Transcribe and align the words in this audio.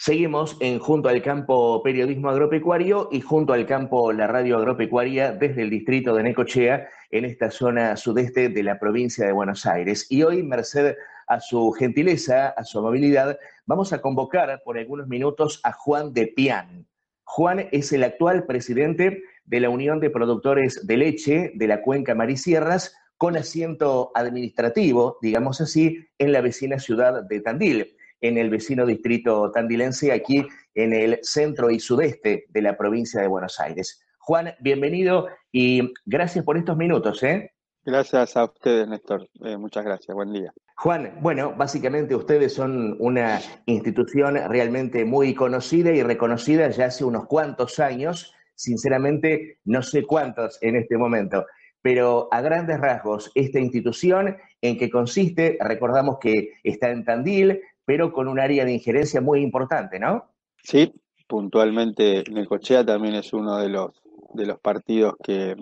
Seguimos 0.00 0.56
en 0.60 0.78
Junto 0.78 1.08
al 1.08 1.20
Campo 1.22 1.82
Periodismo 1.82 2.30
Agropecuario 2.30 3.08
y 3.10 3.20
Junto 3.20 3.52
al 3.52 3.66
Campo 3.66 4.12
La 4.12 4.28
Radio 4.28 4.56
Agropecuaria 4.56 5.32
desde 5.32 5.62
el 5.62 5.70
distrito 5.70 6.14
de 6.14 6.22
Necochea, 6.22 6.88
en 7.10 7.24
esta 7.24 7.50
zona 7.50 7.96
sudeste 7.96 8.48
de 8.48 8.62
la 8.62 8.78
provincia 8.78 9.26
de 9.26 9.32
Buenos 9.32 9.66
Aires. 9.66 10.06
Y 10.08 10.22
hoy, 10.22 10.44
merced 10.44 10.94
a 11.26 11.40
su 11.40 11.72
gentileza, 11.72 12.50
a 12.50 12.62
su 12.62 12.78
amabilidad, 12.78 13.40
vamos 13.66 13.92
a 13.92 14.00
convocar 14.00 14.62
por 14.64 14.78
algunos 14.78 15.08
minutos 15.08 15.60
a 15.64 15.72
Juan 15.72 16.12
de 16.12 16.28
Pian. 16.28 16.86
Juan 17.24 17.66
es 17.72 17.92
el 17.92 18.04
actual 18.04 18.46
presidente 18.46 19.24
de 19.46 19.60
la 19.60 19.68
Unión 19.68 19.98
de 19.98 20.10
Productores 20.10 20.86
de 20.86 20.96
Leche 20.96 21.50
de 21.56 21.66
la 21.66 21.82
Cuenca 21.82 22.14
Marisierras, 22.14 22.94
con 23.16 23.36
asiento 23.36 24.12
administrativo, 24.14 25.18
digamos 25.20 25.60
así, 25.60 26.06
en 26.18 26.30
la 26.30 26.40
vecina 26.40 26.78
ciudad 26.78 27.24
de 27.24 27.40
Tandil 27.40 27.97
en 28.20 28.38
el 28.38 28.50
vecino 28.50 28.86
distrito 28.86 29.50
tandilense, 29.52 30.12
aquí 30.12 30.46
en 30.74 30.92
el 30.92 31.18
centro 31.22 31.70
y 31.70 31.80
sudeste 31.80 32.46
de 32.48 32.62
la 32.62 32.76
provincia 32.76 33.20
de 33.20 33.28
Buenos 33.28 33.60
Aires. 33.60 34.04
Juan, 34.18 34.54
bienvenido 34.60 35.28
y 35.52 35.92
gracias 36.04 36.44
por 36.44 36.56
estos 36.56 36.76
minutos. 36.76 37.22
¿eh? 37.22 37.52
Gracias 37.84 38.36
a 38.36 38.44
ustedes, 38.44 38.86
Néstor. 38.88 39.28
Eh, 39.44 39.56
muchas 39.56 39.84
gracias. 39.84 40.14
Buen 40.14 40.32
día. 40.32 40.52
Juan, 40.76 41.18
bueno, 41.20 41.54
básicamente 41.56 42.14
ustedes 42.14 42.52
son 42.52 42.96
una 43.00 43.40
institución 43.66 44.36
realmente 44.48 45.04
muy 45.04 45.34
conocida 45.34 45.90
y 45.92 46.02
reconocida 46.02 46.68
ya 46.70 46.86
hace 46.86 47.04
unos 47.04 47.26
cuantos 47.26 47.78
años. 47.80 48.34
Sinceramente, 48.54 49.58
no 49.64 49.82
sé 49.82 50.02
cuántos 50.02 50.58
en 50.62 50.76
este 50.76 50.96
momento 50.96 51.44
pero 51.82 52.28
a 52.32 52.40
grandes 52.40 52.80
rasgos, 52.80 53.30
esta 53.34 53.60
institución 53.60 54.36
en 54.60 54.78
qué 54.78 54.90
consiste, 54.90 55.58
recordamos 55.60 56.18
que 56.20 56.54
está 56.64 56.90
en 56.90 57.04
Tandil, 57.04 57.60
pero 57.88 58.12
con 58.12 58.28
un 58.28 58.38
área 58.38 58.66
de 58.66 58.74
injerencia 58.74 59.22
muy 59.22 59.40
importante, 59.40 59.98
¿no? 59.98 60.26
Sí, 60.62 60.92
puntualmente 61.26 62.22
Necochea 62.30 62.84
también 62.84 63.14
es 63.14 63.32
uno 63.32 63.56
de 63.56 63.70
los, 63.70 63.92
de 64.34 64.44
los 64.44 64.60
partidos 64.60 65.14
que, 65.24 65.56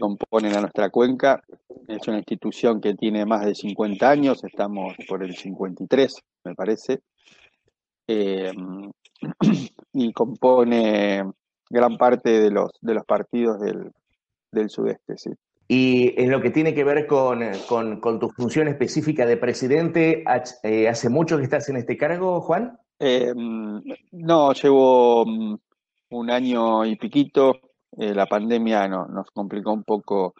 componen 0.00 0.56
a 0.56 0.62
nuestra 0.62 0.90
cuenca. 0.90 1.40
Es 1.86 2.08
una 2.08 2.16
institución 2.16 2.80
que 2.80 2.94
tiene 2.94 3.24
más 3.24 3.46
de 3.46 3.54
50 3.54 4.10
años, 4.10 4.42
estamos 4.42 4.96
por 5.06 5.22
el 5.22 5.36
53, 5.36 6.16
me 6.46 6.54
parece, 6.56 7.02
eh, 8.08 8.50
y 9.92 10.12
compone 10.12 11.22
gran 11.70 11.96
parte 11.96 12.40
de 12.40 12.50
los, 12.50 12.72
de 12.80 12.94
los 12.94 13.04
partidos 13.04 13.60
del, 13.60 13.92
del 14.50 14.68
sudeste, 14.68 15.16
sí. 15.16 15.30
Y 15.68 16.20
en 16.20 16.30
lo 16.30 16.40
que 16.40 16.50
tiene 16.50 16.74
que 16.74 16.84
ver 16.84 17.06
con, 17.06 17.40
tu 18.20 18.30
función 18.30 18.68
específica 18.68 19.26
de 19.26 19.36
presidente, 19.36 20.24
eh, 20.62 20.88
¿hace 20.88 21.08
mucho 21.08 21.36
que 21.36 21.44
estás 21.44 21.68
en 21.68 21.76
este 21.76 21.96
cargo, 21.96 22.40
Juan? 22.40 22.78
Eh, 23.00 23.32
no, 24.12 24.52
llevo 24.52 25.26
mm, 25.26 25.56
un 26.10 26.30
año 26.30 26.84
y 26.84 26.94
piquito. 26.96 27.54
Eh, 27.98 28.14
la 28.14 28.26
pandemia 28.26 28.86
no, 28.86 29.06
nos 29.06 29.30
complicó 29.32 29.72
un 29.72 29.84
poco 29.84 30.34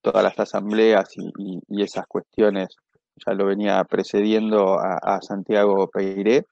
todas 0.00 0.24
las 0.24 0.36
asambleas 0.40 1.08
y, 1.16 1.82
esas 1.82 2.06
cuestiones. 2.06 2.74
Ya 3.24 3.32
lo 3.34 3.46
venía 3.46 3.84
precediendo 3.84 4.78
a, 4.80 5.20
Santiago 5.20 5.88
Peiré. 5.88 6.46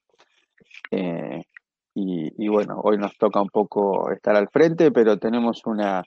Y 1.95 2.49
bueno, 2.49 2.81
hoy 2.85 2.99
nos 2.99 3.17
toca 3.17 3.41
un 3.41 3.49
poco 3.49 4.13
estar 4.13 4.37
al 4.37 4.49
frente, 4.49 4.93
pero 4.93 5.17
tenemos 5.17 5.63
una 5.65 6.05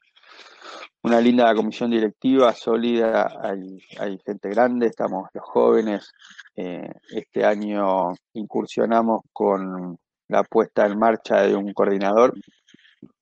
una 1.03 1.19
linda 1.19 1.53
comisión 1.55 1.91
directiva, 1.91 2.53
sólida, 2.53 3.39
hay, 3.41 4.19
gente 4.25 4.49
grande, 4.49 4.87
estamos 4.87 5.29
los 5.33 5.43
jóvenes. 5.43 6.11
Eh, 6.55 6.89
este 7.09 7.43
año 7.43 8.13
incursionamos 8.33 9.21
con 9.33 9.97
la 10.27 10.43
puesta 10.43 10.85
en 10.85 10.99
marcha 10.99 11.41
de 11.41 11.55
un 11.55 11.73
coordinador. 11.73 12.33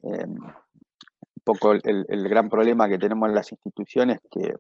Eh, 0.03 0.25
un 0.25 0.53
poco 1.43 1.73
el, 1.73 2.29
gran 2.29 2.49
problema 2.49 2.89
que 2.89 2.97
tenemos 2.97 3.29
en 3.29 3.35
las 3.35 3.51
instituciones 3.51 4.19
que, 4.29 4.53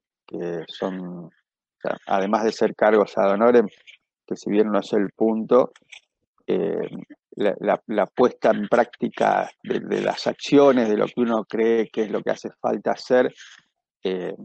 son, 0.67 1.29
además 2.07 2.43
de 2.43 2.51
ser 2.51 2.75
cargos 2.75 3.17
ad 3.17 3.31
honorem, 3.31 3.67
que 4.25 4.35
si 4.35 4.49
bien 4.49 4.71
no 4.71 4.79
es 4.79 4.93
el 4.93 5.11
punto, 5.11 5.71
eh, 6.47 6.89
la, 7.39 8.05
puesta 8.07 8.51
en 8.51 8.67
práctica 8.67 9.49
de, 9.63 10.01
las 10.01 10.27
acciones, 10.27 10.89
de 10.89 10.97
lo 10.97 11.05
que 11.05 11.21
uno 11.21 11.45
cree 11.45 11.89
que 11.89 12.03
es 12.03 12.11
lo 12.11 12.21
que 12.21 12.31
hace 12.31 12.49
falta 12.59 12.91
hacer, 12.91 13.33
eh, 14.03 14.35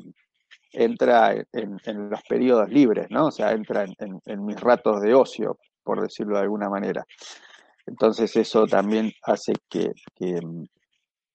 entra 0.72 1.34
en, 1.52 2.10
los 2.10 2.22
periodos 2.22 2.68
libres, 2.70 3.06
¿no? 3.10 3.26
O 3.26 3.30
sea, 3.30 3.52
entra 3.52 3.84
en, 3.84 4.44
mis 4.44 4.60
ratos 4.60 5.00
de 5.00 5.14
ocio, 5.14 5.58
por 5.82 6.00
decirlo 6.00 6.36
de 6.36 6.42
alguna 6.42 6.68
manera. 6.68 7.04
Entonces 7.86 8.34
eso 8.36 8.66
también 8.66 9.12
hace 9.22 9.52
que, 9.68 9.92
mm, 10.20 10.64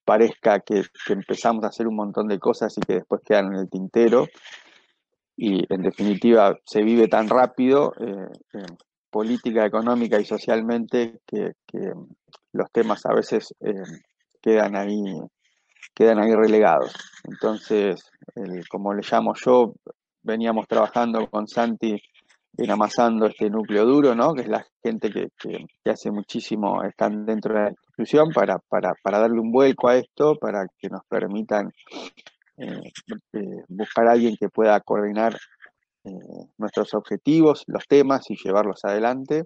parezca 0.05 0.59
que, 0.61 0.83
empezamos 1.09 1.63
a 1.63 1.67
hacer 1.67 1.87
un 1.87 1.95
montón 1.95 2.27
de 2.27 2.39
cosas 2.39 2.75
y 2.77 2.81
que 2.81 2.93
después 2.95 3.21
quedan 3.23 3.53
en 3.53 3.59
el 3.59 3.69
tintero. 3.69 4.27
Y 5.35 5.65
en 5.73 5.81
definitiva 5.83 6.57
se 6.65 6.81
vive 6.83 7.07
tan 7.07 7.29
rápido 7.29 7.93
eh, 7.99 8.61
política, 9.09 9.65
económica 9.65 10.19
y 10.19 10.25
socialmente 10.25 11.19
que, 11.25 11.53
los 12.51 12.71
temas 12.71 13.05
a 13.05 13.13
veces 13.13 13.53
eh, 13.59 13.73
quedan 14.41 14.75
ahí 14.75 15.21
quedan 15.93 16.19
ahí 16.19 16.33
relegados. 16.33 16.93
Entonces, 17.25 18.01
como 18.69 18.93
le 18.93 19.01
llamo 19.09 19.33
yo, 19.35 19.73
veníamos 20.23 20.67
trabajando 20.67 21.27
con 21.29 21.47
Santi 21.47 22.01
en 22.57 22.71
amasando 22.71 23.27
este 23.27 23.49
núcleo 23.49 23.85
duro, 23.85 24.15
¿no? 24.15 24.33
que 24.33 24.41
es 24.41 24.47
la 24.47 24.65
gente 24.83 25.09
que, 25.09 25.29
hace 25.89 26.11
muchísimo, 26.11 26.83
están 26.83 27.25
dentro 27.25 27.53
de 27.53 27.61
la 27.61 27.69
institución 27.69 28.31
para, 28.33 28.59
para, 28.59 28.93
para, 29.01 29.19
darle 29.19 29.39
un 29.39 29.51
vuelco 29.51 29.87
a 29.87 29.97
esto, 29.97 30.35
para 30.35 30.67
que 30.77 30.89
nos 30.89 31.01
permitan 31.07 31.71
eh, 32.57 32.91
eh, 33.33 33.63
buscar 33.69 34.07
a 34.07 34.11
alguien 34.11 34.35
que 34.37 34.49
pueda 34.49 34.79
coordinar 34.81 35.37
nuestros 36.57 36.93
objetivos, 36.93 37.63
los 37.67 37.87
temas 37.87 38.29
y 38.29 38.35
llevarlos 38.35 38.83
adelante. 38.85 39.45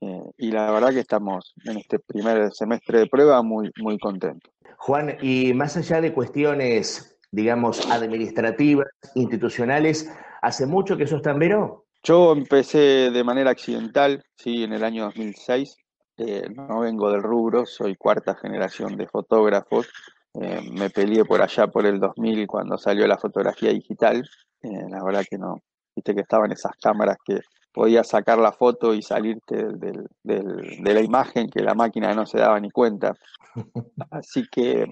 Eh, 0.00 0.30
y 0.38 0.50
la 0.50 0.70
verdad 0.70 0.90
que 0.90 1.00
estamos 1.00 1.52
en 1.64 1.78
este 1.78 1.98
primer 1.98 2.52
semestre 2.52 3.00
de 3.00 3.06
prueba 3.06 3.42
muy, 3.42 3.70
muy 3.80 3.98
contentos. 3.98 4.50
Juan, 4.78 5.18
y 5.20 5.52
más 5.52 5.76
allá 5.76 6.00
de 6.00 6.14
cuestiones, 6.14 7.18
digamos, 7.30 7.90
administrativas, 7.90 8.88
institucionales, 9.14 10.10
¿hace 10.40 10.66
mucho 10.66 10.96
que 10.96 11.06
sos 11.06 11.20
tambero? 11.20 11.84
Yo 12.02 12.32
empecé 12.32 13.10
de 13.10 13.24
manera 13.24 13.50
accidental, 13.50 14.24
sí, 14.36 14.64
en 14.64 14.72
el 14.72 14.84
año 14.84 15.04
2006. 15.04 15.76
Eh, 16.16 16.48
no 16.54 16.80
vengo 16.80 17.10
del 17.10 17.22
rubro, 17.22 17.66
soy 17.66 17.94
cuarta 17.96 18.34
generación 18.34 18.96
de 18.96 19.06
fotógrafos. 19.06 19.88
me 20.32 20.88
peleé 20.90 21.24
por 21.24 21.42
allá 21.42 21.66
por 21.66 21.84
el 21.84 21.98
2000 21.98 22.46
cuando 22.46 22.78
salió 22.78 23.06
la 23.06 23.18
fotografía 23.18 23.70
digital 23.70 24.22
eh, 24.62 24.86
la 24.88 25.02
verdad 25.04 25.24
que 25.28 25.38
no. 25.38 25.60
Viste 25.94 26.14
que 26.14 26.20
estaban 26.20 26.52
esas 26.52 26.72
cámaras 26.80 27.16
que 27.24 27.40
podías 27.72 28.08
sacar 28.08 28.38
la 28.38 28.52
foto 28.52 28.94
y 28.94 29.02
salirte 29.02 29.66
de 29.74 30.94
la 30.94 31.00
imagen 31.00 31.48
que 31.48 31.62
la 31.62 31.74
máquina 31.74 32.14
no 32.14 32.26
se 32.26 32.38
daba 32.38 32.58
ni 32.60 32.70
cuenta. 32.70 33.14
Así 34.10 34.44
que 34.50 34.86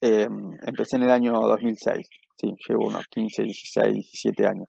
em, 0.00 0.58
empecé 0.66 0.96
en 0.96 1.02
el 1.02 1.10
año 1.10 1.32
2006. 1.32 2.08
Sí, 2.38 2.54
llevo 2.68 2.88
unos 2.88 3.06
15, 3.08 3.42
16, 3.42 3.94
17 3.94 4.46
años. 4.46 4.68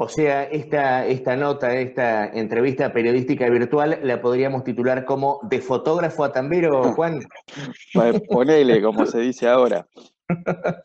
O 0.00 0.08
sea, 0.08 0.44
esta, 0.44 1.04
esta 1.06 1.34
nota, 1.34 1.74
esta 1.74 2.26
entrevista 2.26 2.92
periodística 2.92 3.50
virtual, 3.50 3.98
la 4.04 4.20
podríamos 4.20 4.62
titular 4.62 5.04
como 5.04 5.40
De 5.42 5.60
fotógrafo 5.60 6.22
a 6.22 6.30
tambero, 6.30 6.82
Juan. 6.94 7.18
Pues 7.92 8.20
ponele, 8.28 8.80
como 8.80 9.04
se 9.06 9.18
dice 9.18 9.48
ahora. 9.48 9.88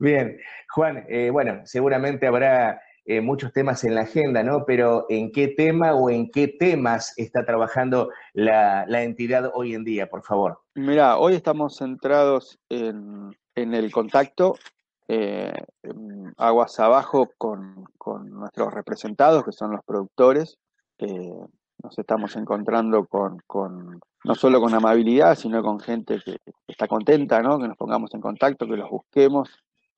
Bien, 0.00 0.38
Juan, 0.70 1.04
eh, 1.10 1.28
bueno, 1.28 1.60
seguramente 1.64 2.26
habrá 2.26 2.80
eh, 3.04 3.20
muchos 3.20 3.52
temas 3.52 3.84
en 3.84 3.94
la 3.94 4.00
agenda, 4.00 4.42
¿no? 4.42 4.64
Pero 4.64 5.04
¿en 5.10 5.30
qué 5.30 5.48
tema 5.48 5.92
o 5.94 6.08
en 6.08 6.30
qué 6.30 6.48
temas 6.48 7.12
está 7.18 7.44
trabajando 7.44 8.08
la, 8.32 8.86
entidad 9.02 9.50
hoy 9.52 9.74
en 9.74 9.84
día, 9.84 10.08
por 10.08 10.22
favor? 10.22 10.62
Mira, 10.74 11.18
hoy 11.18 11.34
estamos 11.34 11.76
centrados 11.76 12.58
en, 12.70 13.36
el 13.54 13.92
contacto 13.92 14.54
eh, 15.06 15.52
aguas 16.38 16.80
abajo 16.80 17.28
con, 17.36 17.84
nuestros 18.30 18.72
representados, 18.72 19.44
que 19.44 19.52
son 19.52 19.72
los 19.72 19.84
productores. 19.84 20.56
nos 20.98 21.98
estamos 21.98 22.36
encontrando 22.36 23.04
con, 23.04 23.38
con, 23.46 24.00
no 24.24 24.34
solo 24.34 24.62
con 24.62 24.72
amabilidad, 24.72 25.34
sino 25.34 25.62
con 25.62 25.78
gente 25.78 26.22
que 26.24 26.38
está 26.66 26.88
contenta, 26.88 27.42
¿no? 27.42 27.58
Que 27.58 27.68
nos 27.68 27.76
pongamos 27.76 28.14
en 28.14 28.22
contacto, 28.22 28.66
que 28.66 28.78
los 28.78 28.88
busquemos. 28.88 29.50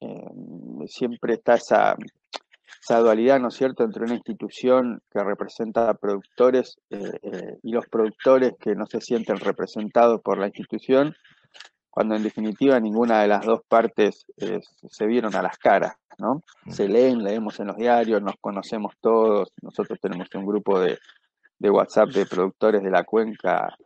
Eh, 0.03 0.87
siempre 0.89 1.35
está 1.35 1.55
esa, 1.55 1.97
esa 2.83 2.99
dualidad, 2.99 3.41
¿no 3.41 3.49
es 3.49 3.55
cierto?, 3.55 3.85
entre 3.85 4.05
una 4.05 4.15
institución 4.15 5.01
que 5.11 5.23
representa 5.23 5.89
a 5.89 5.95
productores 5.95 6.79
eh, 6.91 7.13
eh, 7.23 7.59
y 7.63 7.73
los 7.73 7.87
productores 7.87 8.55
que 8.59 8.75
no 8.75 8.87
se 8.87 9.01
sienten 9.01 9.39
representados 9.39 10.21
por 10.21 10.39
la 10.39 10.49
institución, 10.49 11.15
cuando 11.89 12.17
en 12.17 12.23
definitiva 12.23 12.81
ninguna 12.81 13.23
de 13.23 13.29
las 13.29 13.45
dos 13.45 13.61
partes 13.69 14.25
se 14.37 15.07
vieron 15.07 15.37
a 15.37 15.43
las 15.43 15.59
caras, 15.59 15.95
¿no? 16.17 16.43
Se 16.71 16.89
leen, 16.89 17.23
leemos 17.23 17.61
en 17.61 17.67
los 17.67 17.77
diarios, 17.77 18.23
nos 18.23 18.37
conocemos 18.41 18.95
todos, 18.99 19.53
nosotros 19.61 20.01
tenemos 20.01 20.27
un 20.35 20.47
grupo 20.47 20.81
de, 20.81 20.99
de 21.59 21.71
WhatsApp 21.71 22.09
de 22.09 22.27
productores 22.27 22.83
de 22.83 22.91
la 22.91 23.05
cuenca, 23.05 23.77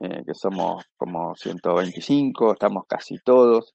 eh, 0.00 0.24
que 0.26 0.34
somos 0.34 0.84
como 0.98 1.34
125, 1.36 2.52
estamos 2.52 2.84
casi 2.86 3.18
todos, 3.18 3.74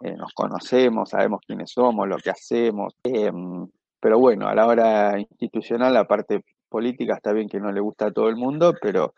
eh, 0.00 0.14
nos 0.16 0.32
conocemos, 0.32 1.10
sabemos 1.10 1.40
quiénes 1.46 1.70
somos, 1.70 2.08
lo 2.08 2.16
que 2.16 2.30
hacemos, 2.30 2.94
em, 3.02 3.66
pero 4.00 4.18
bueno, 4.18 4.48
a 4.48 4.54
la 4.54 4.66
hora 4.66 5.18
institucional, 5.18 5.94
la 5.94 6.06
parte 6.06 6.44
política 6.68 7.14
está 7.14 7.32
bien 7.32 7.48
que 7.48 7.60
no 7.60 7.72
le 7.72 7.80
gusta 7.80 8.06
a 8.06 8.12
todo 8.12 8.28
el 8.28 8.36
mundo, 8.36 8.74
pero 8.80 9.14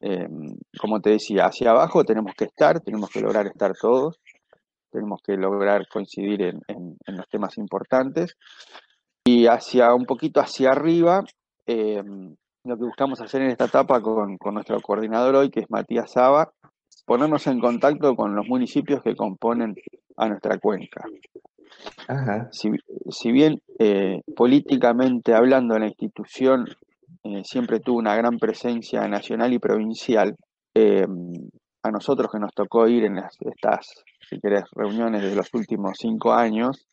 em, 0.00 0.56
como 0.80 1.00
te 1.00 1.10
decía, 1.10 1.46
hacia 1.46 1.70
abajo 1.70 2.04
tenemos 2.04 2.34
que 2.34 2.44
estar, 2.44 2.80
tenemos 2.80 3.10
que 3.10 3.20
lograr 3.20 3.46
estar 3.46 3.72
todos, 3.74 4.18
tenemos 4.90 5.22
que 5.22 5.36
lograr 5.36 5.86
coincidir 5.88 6.42
en, 6.42 6.60
en 6.68 7.16
los 7.16 7.28
temas 7.28 7.56
importantes. 7.58 8.36
Y 9.24 9.46
hacia 9.46 9.94
un 9.94 10.04
poquito 10.04 10.40
hacia 10.40 10.70
arriba, 10.70 11.24
eh, 11.66 12.02
lo 12.64 12.76
que 12.76 12.84
buscamos 12.84 13.20
hacer 13.20 13.42
en 13.42 13.50
esta 13.50 13.66
etapa 13.66 14.00
con, 14.00 14.38
nuestro 14.52 14.80
coordinador 14.80 15.36
hoy, 15.36 15.50
que 15.50 15.60
es 15.60 15.70
Matías 15.70 16.12
Saba, 16.12 16.52
ponernos 17.04 17.46
en 17.46 17.60
contacto 17.60 18.14
con 18.14 18.34
los 18.34 18.46
municipios 18.46 19.02
que 19.02 19.14
componen 19.14 19.74
a 20.16 20.28
nuestra 20.28 20.58
cuenca. 20.58 21.04
Si, 22.52 23.32
bien 23.32 23.60
eh, 23.78 24.20
políticamente 24.36 25.34
hablando 25.34 25.78
la 25.78 25.88
institución 25.88 26.66
eh, 27.24 27.42
siempre 27.44 27.80
tuvo 27.80 27.98
una 27.98 28.14
gran 28.14 28.38
presencia 28.38 29.06
nacional 29.08 29.52
y 29.52 29.58
provincial, 29.58 30.36
eh, 30.74 31.06
a 31.82 31.90
nosotros 31.90 32.30
que 32.30 32.38
nos 32.38 32.54
tocó 32.54 32.86
ir 32.86 33.04
en 33.04 33.18
estas, 33.18 34.04
si 34.28 34.38
querés, 34.40 34.64
reuniones 34.72 35.22
de 35.22 35.34
los 35.34 35.52
últimos 35.52 35.98
cinco 35.98 36.32
años, 36.32 36.86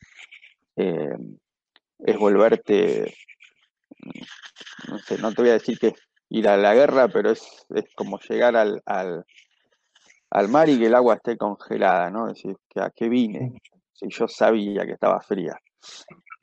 es 0.76 2.18
volverte 2.18 3.14
no 4.88 4.98
sé, 4.98 5.18
no 5.18 5.32
te 5.32 5.42
voy 5.42 5.50
a 5.50 5.54
decir 5.54 5.78
que 5.78 5.94
ir 6.28 6.48
a 6.48 6.56
la 6.56 6.74
guerra, 6.74 7.08
pero 7.08 7.30
es, 7.30 7.64
como 7.94 8.18
llegar 8.18 8.56
al, 8.56 8.82
al, 8.86 9.24
mar 10.48 10.68
y 10.68 10.78
que 10.78 10.86
el 10.86 10.94
agua 10.94 11.14
esté 11.14 11.36
congelada, 11.36 12.10
¿no? 12.10 12.28
Es 12.28 12.34
decir, 12.34 12.56
que 12.68 12.80
a 12.80 12.90
qué 12.90 13.08
vine, 13.08 13.60
si 13.92 14.08
yo 14.08 14.28
sabía 14.28 14.86
que 14.86 14.92
estaba 14.92 15.20
fría. 15.20 15.56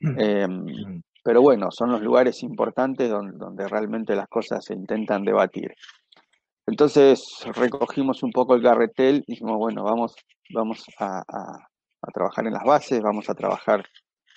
Em, 0.00 1.02
pero 1.24 1.42
bueno, 1.42 1.72
son 1.72 1.90
los 1.90 2.00
lugares 2.00 2.44
importantes 2.44 3.10
donde, 3.10 3.66
realmente 3.66 4.14
las 4.14 4.28
cosas 4.28 4.64
se 4.64 4.74
intentan 4.74 5.24
debatir. 5.24 5.74
Entonces 6.66 7.40
recogimos 7.54 8.22
un 8.22 8.30
poco 8.30 8.54
el 8.54 8.62
carretel 8.62 9.24
y 9.26 9.32
dijimos, 9.32 9.56
bueno, 9.56 9.82
vamos, 9.82 10.14
vamos 10.54 10.84
a, 11.00 11.24
a 12.02 12.10
trabajar 12.12 12.46
en 12.46 12.52
las 12.52 12.64
bases, 12.64 13.02
vamos 13.02 13.28
a 13.28 13.34
trabajar 13.34 13.84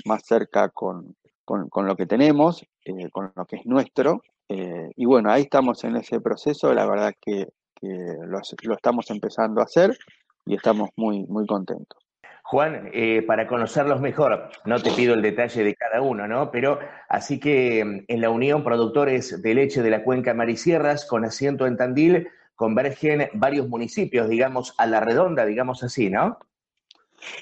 más 0.05 0.23
cerca 0.25 0.69
con, 0.69 1.15
con, 1.45 1.85
lo 1.85 1.95
que 1.95 2.05
tenemos, 2.05 2.65
eh, 2.85 3.09
con 3.11 3.31
lo 3.35 3.45
que 3.45 3.57
es 3.57 3.65
nuestro. 3.65 4.21
Eh, 4.49 4.89
y 4.95 5.05
bueno, 5.05 5.31
ahí 5.31 5.43
estamos 5.43 5.83
en 5.83 5.95
ese 5.95 6.19
proceso, 6.19 6.73
la 6.73 6.87
verdad 6.87 7.13
que, 7.19 7.49
lo, 7.81 8.39
estamos 8.75 9.09
empezando 9.09 9.61
a 9.61 9.65
hacer 9.65 9.97
y 10.45 10.55
estamos 10.55 10.89
muy, 10.95 11.25
muy 11.25 11.45
contentos. 11.45 11.97
Juan, 12.43 12.89
eh, 12.91 13.21
para 13.21 13.47
conocerlos 13.47 14.01
mejor, 14.01 14.49
no 14.65 14.81
te 14.81 14.91
pido 14.91 15.13
el 15.13 15.21
detalle 15.21 15.63
de 15.63 15.75
cada 15.75 16.01
uno, 16.01 16.27
¿no? 16.27 16.51
Pero 16.51 16.79
así 17.07 17.39
que 17.39 17.79
en 17.79 18.21
la 18.21 18.29
Unión 18.29 18.63
Productores 18.63 19.41
de 19.41 19.53
Leche 19.53 19.81
de 19.81 19.89
la 19.89 20.03
Cuenca 20.03 20.33
Marisierras, 20.33 21.05
con 21.05 21.23
asiento 21.23 21.65
en 21.65 21.77
Tandil, 21.77 22.27
convergen 22.55 23.29
varios 23.33 23.69
municipios, 23.69 24.27
digamos, 24.27 24.75
a 24.77 24.85
la 24.85 24.99
redonda, 24.99 25.45
digamos 25.45 25.81
así, 25.83 26.09
¿no? 26.09 26.39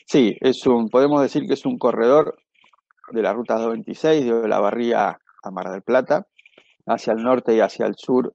Sí, 0.06 0.38
es 0.42 0.66
un, 0.68 0.90
podemos 0.90 1.22
decir 1.22 1.48
que 1.48 1.54
es 1.54 1.66
un 1.66 1.78
corredor 1.78 2.38
de 3.12 3.22
la 3.22 3.34
ruta 3.34 3.56
226 3.56 4.26
de 4.26 4.48
la 4.48 4.60
Barría 4.60 5.20
a 5.44 5.52
Mar 5.52 5.72
del 5.72 5.82
Plata, 5.82 6.28
hacia 6.86 7.14
el 7.14 7.24
norte 7.24 7.56
y 7.56 7.62
hacia 7.62 7.86
el 7.86 7.96
sur, 7.96 8.34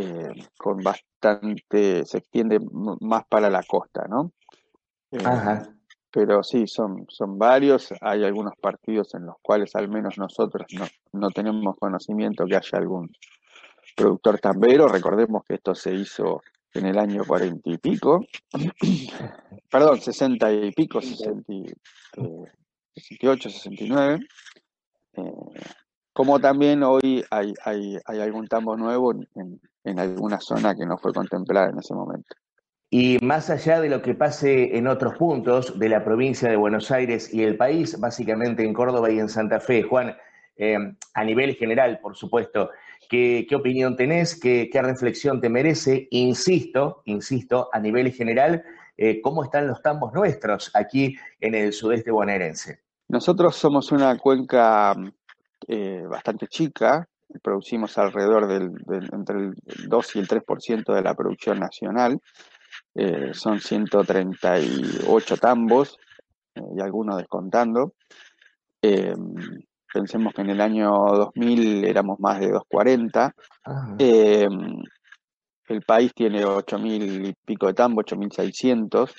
eh, 0.00 0.48
con 0.56 0.78
bastante, 0.78 2.04
se 2.04 2.18
extiende 2.18 2.58
más 3.00 3.24
para 3.26 3.50
la 3.50 3.62
costa, 3.62 4.06
¿no? 4.08 4.32
Eh, 5.12 5.18
pero 6.10 6.42
sí, 6.42 6.66
son, 6.66 7.06
son 7.08 7.38
varios, 7.38 7.92
hay 8.00 8.24
algunos 8.24 8.54
partidos 8.56 9.14
en 9.14 9.26
los 9.26 9.36
cuales 9.42 9.74
al 9.76 9.88
menos 9.88 10.18
nosotros 10.18 10.66
no, 10.72 10.86
no 11.12 11.30
tenemos 11.30 11.76
conocimiento 11.76 12.46
que 12.46 12.56
haya 12.56 12.78
algún 12.78 13.10
productor 13.96 14.40
tambero, 14.40 14.88
recordemos 14.88 15.44
que 15.44 15.54
esto 15.54 15.74
se 15.74 15.94
hizo 15.94 16.42
en 16.74 16.86
el 16.86 16.98
año 16.98 17.24
cuarenta 17.24 17.70
y 17.70 17.78
pico, 17.78 18.24
perdón, 19.70 20.00
sesenta 20.00 20.52
y 20.52 20.72
pico, 20.72 21.00
sesenta 21.00 21.52
y, 21.52 21.66
eh, 22.16 22.44
68, 22.94 23.50
69. 23.50 24.18
Eh, 25.14 25.22
como 26.20 26.38
también 26.38 26.82
hoy 26.82 27.24
hay, 27.30 27.54
hay, 27.64 28.20
algún 28.20 28.46
tambo 28.46 28.76
nuevo 28.76 29.14
en, 29.36 29.58
en, 29.84 29.98
alguna 29.98 30.38
zona 30.38 30.74
que 30.74 30.84
no 30.84 30.98
fue 30.98 31.14
contemplada 31.14 31.70
en 31.70 31.78
ese 31.78 31.94
momento. 31.94 32.36
Y 32.90 33.16
más 33.22 33.48
allá 33.48 33.80
de 33.80 33.88
lo 33.88 34.02
que 34.02 34.14
pase 34.14 34.76
en 34.76 34.86
otros 34.86 35.16
puntos 35.16 35.78
de 35.78 35.88
la 35.88 36.04
provincia 36.04 36.50
de 36.50 36.56
Buenos 36.56 36.90
Aires 36.90 37.32
y 37.32 37.42
el 37.42 37.56
país, 37.56 37.98
básicamente 37.98 38.62
en 38.62 38.74
Córdoba 38.74 39.10
y 39.10 39.18
en 39.18 39.30
Santa 39.30 39.60
Fe, 39.60 39.82
Juan, 39.82 40.14
eh, 40.56 40.76
a 41.14 41.24
nivel 41.24 41.54
general, 41.54 42.00
por 42.02 42.14
supuesto, 42.14 42.68
¿qué, 43.08 43.46
qué 43.48 43.56
opinión 43.56 43.96
tenés? 43.96 44.38
¿Qué, 44.38 44.68
¿Qué, 44.70 44.82
reflexión 44.82 45.40
te 45.40 45.48
merece? 45.48 46.06
Insisto, 46.10 47.00
insisto, 47.06 47.70
a 47.72 47.80
nivel 47.80 48.12
general, 48.12 48.62
eh, 48.98 49.22
cómo 49.22 49.42
están 49.42 49.68
los 49.68 49.80
tambos 49.80 50.12
nuestros 50.12 50.70
aquí 50.74 51.16
en 51.40 51.54
el 51.54 51.72
sudeste 51.72 52.10
bonaerense. 52.10 52.80
Nosotros 53.10 53.56
somos 53.56 53.90
una 53.90 54.16
cuenca 54.18 54.94
eh, 55.72 56.02
bastante 56.08 56.46
chica, 56.48 57.08
producimos 57.42 57.96
alrededor 57.98 58.48
del, 58.48 58.72
entre 59.12 59.36
el 59.38 59.54
2 59.88 60.16
y 60.16 60.18
el 60.18 60.28
3% 60.28 60.94
de 60.94 61.02
la 61.02 61.14
producción 61.14 61.60
nacional, 61.60 62.20
eh, 62.94 63.30
son 63.32 63.60
138 63.60 65.36
tambos 65.36 65.96
y 66.54 66.80
algunos 66.80 67.18
descontando. 67.18 67.94
pensemos 69.92 70.32
que 70.34 70.42
en 70.42 70.50
el 70.50 70.60
año 70.60 70.90
2000 70.90 71.84
éramos 71.84 72.18
más 72.18 72.40
de 72.40 72.50
240. 72.50 73.34
El 75.70 75.82
país 75.82 76.12
tiene 76.12 76.44
8.000 76.44 77.28
y 77.28 77.32
pico 77.44 77.68
de 77.68 77.74
tambo, 77.74 78.02
8.600. 78.02 79.14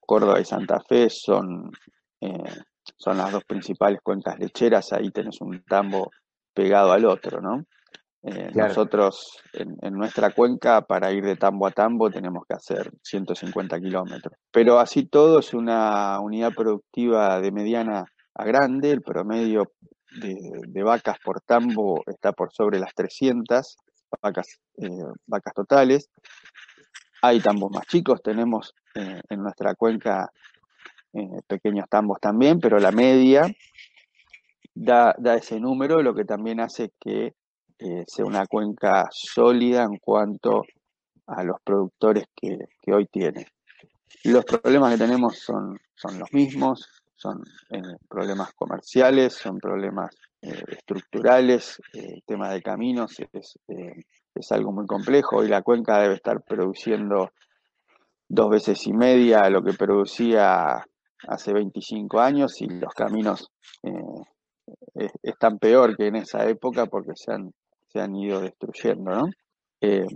Córdoba 0.00 0.40
y 0.40 0.44
Santa 0.44 0.80
Fe 0.80 1.08
son, 1.08 1.70
eh, 2.20 2.62
son 2.96 3.18
las 3.18 3.32
dos 3.32 3.44
principales 3.44 4.00
cuencas 4.02 4.38
lecheras. 4.38 4.92
Ahí 4.92 5.10
tenés 5.10 5.40
un 5.40 5.62
tambo 5.64 6.10
pegado 6.52 6.92
al 6.92 7.04
otro, 7.04 7.40
¿no? 7.40 7.64
Eh, 8.22 8.50
nosotros 8.54 9.38
en, 9.52 9.92
nuestra 9.92 10.30
cuenca, 10.30 10.80
para 10.80 11.12
ir 11.12 11.24
de 11.24 11.36
tambo 11.36 11.66
a 11.66 11.72
tambo, 11.72 12.10
tenemos 12.10 12.44
que 12.48 12.54
hacer 12.54 12.90
150 13.02 13.78
kilómetros. 13.80 14.38
Pero 14.50 14.78
así 14.78 15.04
todo 15.04 15.40
es 15.40 15.52
una 15.52 16.18
unidad 16.20 16.52
productiva 16.54 17.40
de 17.40 17.52
mediana 17.52 18.04
a 18.34 18.44
grande. 18.44 18.92
El 18.92 19.02
promedio 19.02 19.72
de, 20.20 20.34
de 20.66 20.82
vacas 20.82 21.18
por 21.22 21.42
tambo 21.42 22.02
está 22.06 22.32
por 22.32 22.50
sobre 22.50 22.78
las 22.78 22.94
300 22.94 23.76
vacas, 24.22 24.58
eh, 24.78 24.88
vacas 25.26 25.54
totales. 25.54 26.10
Hay 27.22 27.40
tambos 27.40 27.70
más 27.72 27.86
chicos, 27.86 28.22
tenemos 28.22 28.74
eh, 28.94 29.20
en 29.28 29.42
nuestra 29.42 29.74
cuenca 29.74 30.30
eh, 31.14 31.40
pequeños 31.46 31.88
tambos 31.88 32.20
también, 32.20 32.60
pero 32.60 32.78
la 32.78 32.92
media 32.92 33.46
da, 34.74 35.14
ese 35.36 35.60
número, 35.60 36.02
lo 36.02 36.14
que 36.14 36.24
también 36.24 36.60
hace 36.60 36.92
que 37.00 37.34
sea 38.06 38.24
una 38.24 38.46
cuenca 38.46 39.08
sólida 39.10 39.82
en 39.82 39.98
cuanto 39.98 40.62
a 41.26 41.42
los 41.42 41.56
productores 41.62 42.24
que, 42.34 42.58
hoy 42.92 43.06
tiene. 43.06 43.46
Los 44.24 44.44
problemas 44.44 44.92
que 44.92 44.98
tenemos 44.98 45.38
son, 45.38 45.78
son 45.94 46.18
los 46.18 46.32
mismos, 46.32 47.02
son 47.14 47.42
problemas 48.08 48.52
comerciales, 48.54 49.34
son 49.34 49.58
problemas 49.58 50.14
eh, 50.42 50.62
estructurales, 50.68 51.80
el 51.94 52.22
tema 52.26 52.50
de 52.50 52.60
caminos 52.60 53.18
es, 53.32 53.58
eh, 53.68 54.04
es, 54.34 54.52
algo 54.52 54.72
muy 54.72 54.86
complejo. 54.86 55.42
y 55.42 55.48
la 55.48 55.62
cuenca 55.62 56.00
debe 56.00 56.16
estar 56.16 56.42
produciendo 56.42 57.32
dos 58.28 58.50
veces 58.50 58.86
y 58.86 58.92
media 58.92 59.48
lo 59.48 59.62
que 59.62 59.72
producía 59.72 60.84
hace 61.28 61.52
25 61.52 62.20
años 62.20 62.60
y 62.60 62.66
los 62.66 62.92
caminos 62.94 63.50
eh, 63.82 65.10
están 65.22 65.58
peor 65.58 65.96
que 65.96 66.06
en 66.06 66.16
esa 66.16 66.48
época 66.48 66.86
porque 66.86 67.12
se 67.14 67.32
han, 67.32 67.52
se 67.88 68.00
han 68.00 68.14
ido 68.16 68.40
destruyendo, 68.40 69.10
¿no? 69.10 69.30
Eh, 69.80 70.06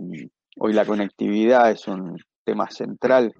hoy 0.57 0.73
la 0.73 0.85
conectividad 0.85 1.69
es 1.69 1.87
un 1.87 2.17
tema 2.43 2.69
central 2.71 3.33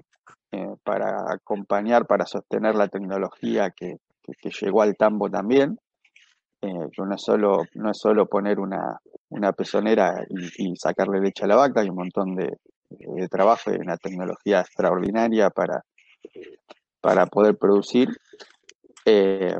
eh, 0.51 0.75
para 0.83 1.31
acompañar, 1.31 2.05
para 2.05 2.25
sostener 2.25 2.75
la 2.75 2.87
tecnología 2.87 3.71
que, 3.71 3.97
llegó 4.61 4.83
al 4.83 4.95
tambo 4.95 5.29
también. 5.29 5.79
no, 6.61 7.15
es 7.15 7.21
solo, 7.21 7.63
no 7.73 7.89
es 7.89 7.97
solo 7.97 8.27
poner 8.27 8.59
una, 8.59 8.99
una 9.29 9.53
pezonera 9.53 10.23
y, 10.29 10.75
sacarle 10.75 11.19
leche 11.19 11.45
a 11.45 11.47
la 11.47 11.55
vaca, 11.55 11.81
hay 11.81 11.89
un 11.89 11.95
montón 11.95 12.35
de, 12.35 12.57
trabajo 13.29 13.71
y 13.71 13.75
una 13.75 13.97
tecnología 13.97 14.61
extraordinaria 14.61 15.49
para, 15.49 15.83
para 17.01 17.25
poder 17.25 17.57
producir. 17.57 18.09
Eh, 19.05 19.55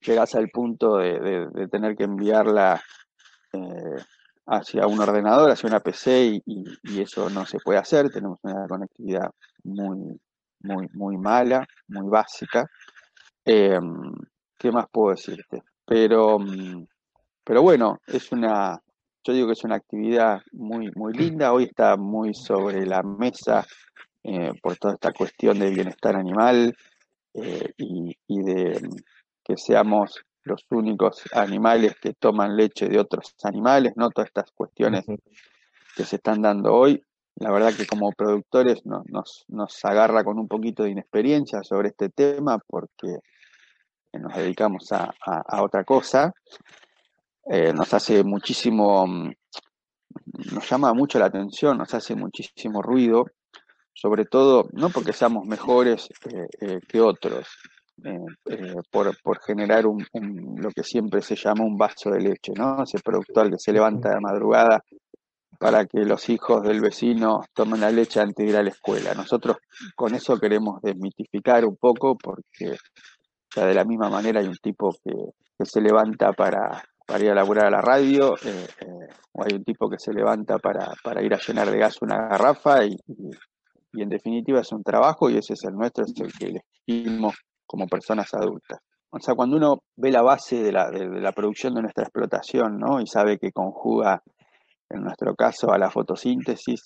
llegas 0.00 0.34
al 0.34 0.48
punto 0.50 0.98
de, 0.98 1.68
tener 1.70 1.96
que 1.96 2.04
enviarla 2.04 2.82
eh, 3.52 4.02
hacia 4.46 4.86
un 4.86 5.00
ordenador, 5.00 5.50
hacia 5.50 5.68
una 5.68 5.80
PC 5.80 6.42
y, 6.44 7.00
eso 7.00 7.30
no 7.30 7.46
se 7.46 7.58
puede 7.58 7.78
hacer. 7.78 8.10
Tenemos 8.10 8.38
una 8.42 8.66
conectividad 8.68 9.30
muy, 9.64 10.20
muy, 10.60 10.88
muy 10.92 11.16
mala, 11.16 11.66
muy 11.88 12.08
básica. 12.08 12.68
Eh, 13.44 13.78
¿Qué 14.58 14.70
más 14.70 14.86
puedo 14.90 15.10
decirte? 15.10 15.62
Pero, 15.86 16.38
pero 17.42 17.62
bueno, 17.62 17.98
es 18.06 18.32
una, 18.32 18.80
yo 19.22 19.32
digo 19.32 19.46
que 19.46 19.52
es 19.54 19.64
una 19.64 19.76
actividad 19.76 20.40
muy, 20.52 20.90
muy 20.94 21.12
linda. 21.12 21.52
Hoy 21.52 21.64
está 21.64 21.96
muy 21.96 22.34
sobre 22.34 22.86
la 22.86 23.02
mesa 23.02 23.66
eh, 24.24 24.52
por 24.62 24.76
toda 24.76 24.94
esta 24.94 25.12
cuestión 25.12 25.58
de 25.58 25.70
bienestar 25.70 26.16
animal 26.16 26.76
y, 27.76 28.16
y 28.28 28.42
de 28.42 28.80
que 29.42 29.56
seamos 29.56 30.24
los 30.44 30.64
únicos 30.70 31.22
animales 31.32 31.96
que 32.00 32.12
toman 32.14 32.56
leche 32.56 32.88
de 32.88 32.98
otros 32.98 33.34
animales, 33.42 33.94
¿no? 33.96 34.10
Todas 34.10 34.28
estas 34.28 34.50
cuestiones 34.52 35.04
que 35.96 36.04
se 36.04 36.16
están 36.16 36.42
dando 36.42 36.74
hoy. 36.74 37.02
La 37.36 37.50
verdad 37.50 37.74
que 37.74 37.86
como 37.86 38.12
productores 38.12 38.84
nos, 38.86 39.44
nos, 39.48 39.84
agarra 39.84 40.22
con 40.22 40.38
un 40.38 40.46
poquito 40.46 40.84
de 40.84 40.90
inexperiencia 40.90 41.64
sobre 41.64 41.88
este 41.88 42.08
tema 42.10 42.58
porque 42.58 43.18
nos 44.12 44.34
dedicamos 44.36 44.92
a, 44.92 45.12
otra 45.60 45.82
cosa. 45.82 46.32
Eh, 47.50 47.72
nos 47.72 47.92
hace 47.92 48.22
muchísimo, 48.22 49.04
nos 50.52 50.70
llama 50.70 50.94
mucho 50.94 51.18
la 51.18 51.26
atención, 51.26 51.76
nos 51.76 51.92
hace 51.92 52.14
muchísimo 52.14 52.82
ruido, 52.82 53.26
sobre 53.94 54.24
todo 54.24 54.68
no 54.72 54.90
porque 54.90 55.12
seamos 55.12 55.46
mejores 55.46 56.08
eh, 56.30 56.46
eh, 56.60 56.80
que 56.86 57.00
otros, 57.00 57.46
eh, 58.04 58.74
por, 58.90 59.16
por, 59.22 59.40
generar 59.40 59.86
un, 59.86 60.04
lo 60.56 60.70
que 60.70 60.82
siempre 60.82 61.22
se 61.22 61.36
llama 61.36 61.64
un 61.64 61.78
vaso 61.78 62.10
de 62.10 62.20
leche, 62.20 62.52
¿no? 62.56 62.82
Ese 62.82 62.98
productor 62.98 63.50
que 63.50 63.58
se 63.58 63.72
levanta 63.72 64.10
de 64.10 64.20
madrugada 64.20 64.82
para 65.60 65.86
que 65.86 66.00
los 66.00 66.28
hijos 66.28 66.62
del 66.64 66.80
vecino 66.80 67.42
tomen 67.54 67.80
la 67.80 67.90
leche 67.90 68.20
antes 68.20 68.44
de 68.44 68.50
ir 68.50 68.56
a 68.56 68.64
la 68.64 68.70
escuela. 68.70 69.14
Nosotros 69.14 69.58
con 69.94 70.12
eso 70.14 70.38
queremos 70.38 70.82
desmitificar 70.82 71.64
un 71.64 71.76
poco 71.76 72.18
porque 72.18 72.76
de 73.54 73.74
la 73.74 73.84
misma 73.84 74.10
manera 74.10 74.40
hay 74.40 74.48
un 74.48 74.56
tipo 74.56 74.92
que, 75.04 75.12
se 75.64 75.80
levanta 75.80 76.32
para, 76.32 76.82
para, 77.06 77.24
ir 77.24 77.30
a 77.30 77.34
laburar 77.36 77.66
a 77.66 77.70
la 77.70 77.80
radio, 77.80 78.34
o 79.32 79.44
hay 79.44 79.54
un 79.54 79.64
tipo 79.64 79.88
que 79.88 80.00
se 80.00 80.12
levanta 80.12 80.58
para, 80.58 80.92
para, 81.04 81.22
ir 81.22 81.32
a 81.32 81.38
llenar 81.38 81.70
de 81.70 81.78
gas 81.78 82.02
una 82.02 82.28
garrafa 82.28 82.84
y, 82.84 82.98
en 84.02 84.08
definitiva 84.08 84.60
es 84.60 84.72
un 84.72 84.82
trabajo 84.82 85.30
y 85.30 85.36
ese 85.36 85.54
es 85.54 85.64
el 85.64 85.74
nuestro, 85.74 86.04
es 86.04 86.14
el 86.20 86.32
que 86.32 86.60
elegimos 86.86 87.34
como 87.66 87.86
personas 87.86 88.32
adultas. 88.34 88.78
O 89.10 89.20
sea, 89.20 89.34
cuando 89.34 89.56
uno 89.56 89.82
ve 89.96 90.10
la 90.10 90.22
base 90.22 90.62
de 90.62 90.72
la, 90.72 90.90
de, 90.90 91.06
la 91.20 91.32
producción 91.32 91.74
de 91.74 91.82
nuestra 91.82 92.04
explotación, 92.04 92.78
¿no? 92.78 93.00
Y 93.00 93.06
sabe 93.06 93.38
que 93.38 93.52
conjuga, 93.52 94.22
en 94.90 95.04
nuestro 95.04 95.34
caso, 95.36 95.72
a 95.72 95.78
la 95.78 95.90
fotosíntesis 95.90 96.82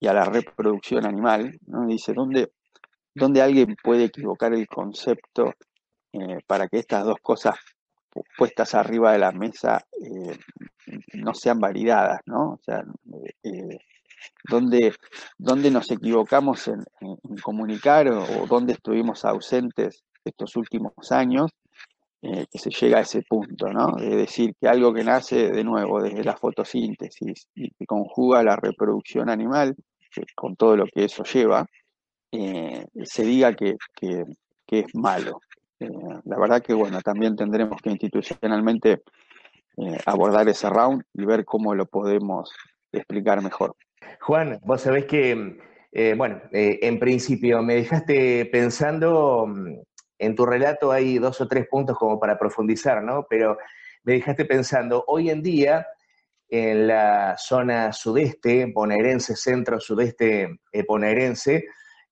y 0.00 0.08
a 0.08 0.12
la 0.12 0.24
reproducción 0.24 1.06
animal, 1.06 1.56
¿no? 1.66 1.86
Dice, 1.86 2.12
¿dónde, 2.12 2.52
dónde 3.14 3.40
alguien 3.40 3.76
puede 3.82 4.04
equivocar 4.04 4.52
el 4.52 4.66
concepto 4.66 5.52
eh, 6.12 6.38
para 6.46 6.66
que 6.66 6.78
estas 6.78 7.04
dos 7.04 7.18
cosas 7.22 7.54
puestas 8.36 8.74
arriba 8.74 9.12
de 9.12 9.18
la 9.18 9.32
mesa 9.32 9.84
eh, 9.92 10.36
no 11.14 11.34
sean 11.34 11.58
validadas, 11.58 12.20
¿no? 12.26 12.52
O 12.52 12.60
sea, 12.62 12.84
eh, 13.42 13.78
dónde, 14.48 15.70
nos 15.70 15.90
equivocamos 15.90 16.68
en, 16.68 16.84
comunicar 17.42 18.08
o, 18.08 18.46
dónde 18.48 18.74
estuvimos 18.74 19.24
ausentes 19.24 20.04
estos 20.24 20.56
últimos 20.56 20.92
años, 21.10 21.50
eh, 22.22 22.46
que 22.50 22.58
se 22.58 22.70
llega 22.70 22.98
a 22.98 23.02
ese 23.02 23.22
punto, 23.22 23.68
¿no? 23.68 23.92
De 23.96 24.16
decir 24.16 24.54
que 24.58 24.66
algo 24.66 24.94
que 24.94 25.04
nace 25.04 25.50
de 25.50 25.62
nuevo 25.62 26.02
desde 26.02 26.24
la 26.24 26.36
fotosíntesis 26.36 27.48
y 27.54 27.70
que 27.70 27.86
conjuga 27.86 28.42
la 28.42 28.56
reproducción 28.56 29.28
animal, 29.28 29.76
con 30.34 30.56
todo 30.56 30.76
lo 30.76 30.86
que 30.86 31.04
eso 31.04 31.24
lleva, 31.24 31.66
eh, 32.32 32.86
se 33.04 33.24
diga 33.24 33.54
que, 33.54 33.76
es 34.66 34.94
malo. 34.94 35.40
Eh, 35.78 35.88
la 36.24 36.38
verdad 36.38 36.62
que, 36.62 36.72
bueno, 36.72 37.00
también 37.00 37.36
tendremos 37.36 37.80
que 37.82 37.90
institucionalmente 37.90 39.02
abordar 40.06 40.48
ese 40.48 40.70
round 40.70 41.02
y 41.14 41.24
ver 41.24 41.44
cómo 41.44 41.74
lo 41.74 41.86
podemos 41.86 42.50
explicar 42.92 43.42
mejor. 43.42 43.76
Juan, 44.20 44.60
vos 44.64 44.80
sabés 44.80 45.06
que, 45.06 45.58
eh, 45.92 46.14
bueno, 46.16 46.40
eh, 46.52 46.78
en 46.82 46.98
principio 46.98 47.62
me 47.62 47.74
dejaste 47.74 48.46
pensando, 48.46 49.46
mm, 49.46 49.80
en 50.18 50.34
tu 50.34 50.46
relato 50.46 50.92
hay 50.92 51.18
dos 51.18 51.40
o 51.40 51.48
tres 51.48 51.66
puntos 51.68 51.98
como 51.98 52.18
para 52.18 52.38
profundizar, 52.38 53.02
¿no? 53.02 53.26
Pero 53.28 53.58
me 54.04 54.14
dejaste 54.14 54.44
pensando, 54.44 55.04
hoy 55.06 55.30
en 55.30 55.42
día, 55.42 55.86
en 56.48 56.86
la 56.86 57.36
zona 57.38 57.92
sudeste, 57.92 58.66
bonaerense, 58.72 59.36
centro-sudeste 59.36 60.60
eh, 60.72 60.84
bonaerense, 60.86 61.64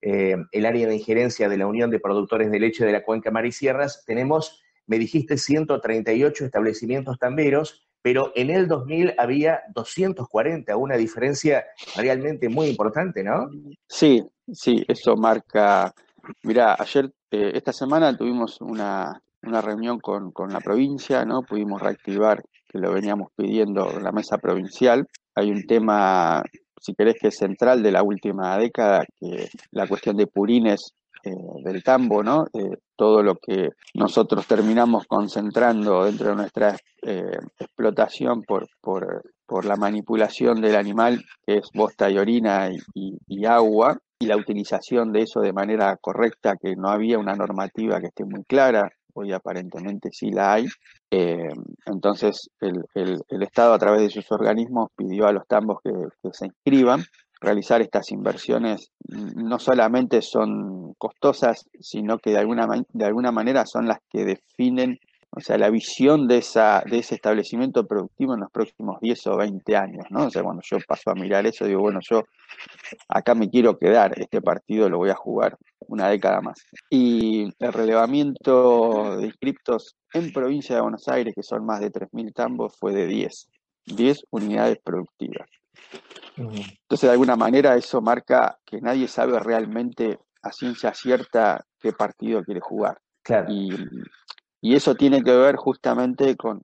el 0.05 0.67
área 0.67 0.89
de 0.89 0.97
injerencia 0.97 1.49
de 1.49 1.57
la 1.57 1.69
Unión 1.69 1.89
de 1.89 2.01
Productores 2.01 2.51
de 2.51 2.59
Leche 2.59 2.85
de 2.85 2.91
la 2.91 3.05
Cuenca 3.05 3.31
Mar 3.31 3.47
y 3.47 3.53
Sierras, 3.53 4.03
tenemos, 4.05 4.61
me 4.89 4.99
dijiste, 4.99 5.37
138 5.39 6.45
establecimientos 6.45 7.21
tamberos 7.21 7.87
pero 8.03 8.33
en 8.35 8.51
el 8.51 8.67
2000 8.67 9.15
había 9.17 9.63
240, 9.75 10.77
una 10.77 10.97
diferencia 10.97 11.65
realmente 11.97 12.49
muy 12.49 12.67
importante, 12.67 13.23
¿no? 13.23 13.49
Sí, 13.89 14.23
sí, 14.53 14.85
eso 14.89 15.17
marca. 15.17 15.95
Mira, 16.43 16.77
ayer, 16.79 17.11
eh, 17.31 17.53
esta 17.55 17.73
semana 17.73 18.17
tuvimos 18.17 18.61
una, 18.61 19.23
reunión 19.43 20.01
con, 20.01 20.33
la 20.51 20.61
provincia, 20.61 21.25
¿no? 21.25 21.43
Pudimos 21.43 21.81
reactivar, 21.81 22.43
que 22.69 22.79
lo 22.79 22.93
veníamos 22.93 23.29
pidiendo 23.37 23.91
en 23.93 24.03
la 24.03 24.13
mesa 24.13 24.37
provincial. 24.39 25.07
Hay 25.37 25.51
un 25.51 25.65
tema, 25.67 26.43
si 26.81 26.95
querés, 26.95 27.17
que 27.21 27.29
es 27.29 27.37
central 27.37 27.83
de 27.83 27.93
la 27.93 28.03
última 28.03 28.59
década, 28.59 29.05
que 29.21 29.49
la 29.71 29.87
cuestión 29.87 30.17
de 30.17 30.27
purines 30.27 30.93
eh, 31.25 31.31
del 31.65 31.85
tambo, 31.85 32.25
¿no? 32.25 32.47
Eh, 32.53 32.79
todo 32.97 33.23
lo 33.23 33.37
que 33.37 33.71
nosotros 33.95 34.45
terminamos 34.47 35.07
concentrando 35.07 36.05
dentro 36.05 36.31
de 36.31 36.35
nuestra 36.35 36.77
eh, 37.03 37.39
explotación 37.61 38.43
por, 38.43 38.67
por, 38.81 39.23
la 39.65 39.77
manipulación 39.77 40.61
del 40.61 40.75
animal, 40.75 41.23
que 41.47 41.59
es 41.59 41.69
bosta 41.75 42.11
y 42.11 42.17
orina 42.17 42.71
y, 42.95 43.45
agua, 43.45 43.99
y 44.19 44.27
la 44.27 44.37
utilización 44.37 45.13
de 45.13 45.21
eso 45.21 45.41
de 45.41 45.53
manera 45.53 45.97
correcta, 46.01 46.57
que 46.57 46.75
no 46.75 46.89
había 46.89 47.19
una 47.19 47.37
normativa 47.37 48.01
que 48.01 48.07
esté 48.07 48.25
muy 48.25 48.43
clara, 48.45 48.91
hoy 49.13 49.33
aparentemente 49.33 50.09
sí 50.11 50.31
la 50.31 50.55
hay. 50.55 50.67
entonces 51.85 52.49
el, 52.61 52.83
el, 52.95 53.43
Estado 53.43 53.75
a 53.75 53.79
través 53.79 54.01
de 54.01 54.11
sus 54.11 54.33
organismos 54.33 54.89
pidió 54.97 55.27
a 55.27 55.33
los 55.33 55.47
tambos 55.47 55.81
que, 55.85 55.93
que 56.23 56.31
se 56.33 56.47
inscriban 56.47 57.05
realizar 57.43 57.83
estas 57.83 58.11
inversiones 58.13 58.93
no 59.09 59.59
solamente 59.59 60.23
son 60.23 60.95
costosas, 60.95 61.69
sino 61.81 62.19
que 62.19 62.31
de 62.31 62.39
alguna, 62.39 62.69
de 62.93 63.05
alguna 63.05 63.33
manera 63.33 63.67
son 63.67 63.87
las 63.87 63.99
que 64.11 64.25
definen 64.25 64.99
o 65.35 65.41
sea, 65.41 65.57
la 65.57 65.71
visión 65.71 66.29
de, 66.29 66.39
esa, 66.39 66.83
de 66.85 66.99
ese 66.99 67.15
establecimiento 67.15 67.87
productivo 67.87 68.35
en 68.35 68.41
los 68.41 68.51
próximos 68.51 69.01
10 69.01 69.27
o 69.29 69.37
20 69.39 69.77
años, 69.77 70.05
¿no? 70.11 70.27
O 70.27 70.31
sea, 70.31 70.43
cuando 70.43 70.63
yo 70.63 70.77
paso 70.87 71.11
a 71.11 71.15
mirar 71.15 71.47
eso, 71.47 71.65
digo, 71.65 71.81
bueno, 71.81 72.01
yo 72.03 72.25
acá 73.09 73.35
me 73.35 73.49
quiero 73.49 73.79
quedar, 73.79 74.13
este 74.21 74.43
partido 74.43 74.91
lo 74.91 74.99
voy 74.99 75.09
a 75.09 75.15
jugar 75.15 75.57
una 75.89 76.09
década 76.09 76.43
más. 76.43 76.59
Y 76.91 77.45
el 77.59 77.73
relevamiento 77.73 79.17
de 79.17 79.27
inscriptos 79.29 79.97
en 80.13 80.35
provincia 80.35 80.77
de 80.77 80.83
Buenos 80.83 81.09
Aires, 81.09 81.35
que 81.35 81.43
son 81.43 81.65
más 81.65 81.81
de 81.81 81.91
3.000 81.91 82.35
tambos, 82.35 82.77
fue 82.79 82.93
de 82.93 83.07
10, 83.07 83.49
10 83.87 84.25
unidades 84.33 84.81
productivas. 84.85 85.49
Entonces, 86.37 87.09
de 87.09 87.11
alguna 87.11 87.37
manera, 87.37 87.77
eso 87.77 88.01
marca 88.01 88.59
que 88.65 88.81
nadie 88.81 89.09
sabe 89.09 89.39
realmente 89.39 90.19
a 90.43 90.53
ciencia 90.53 90.95
cierta 90.95 91.65
qué 91.79 91.93
partido 91.93 92.43
quiere 92.43 92.61
jugar. 92.61 92.99
Y, 93.49 93.71
eso 94.75 94.95
tiene 94.95 95.23
que 95.23 95.37
ver 95.37 95.57
justamente 95.57 96.37
con, 96.37 96.63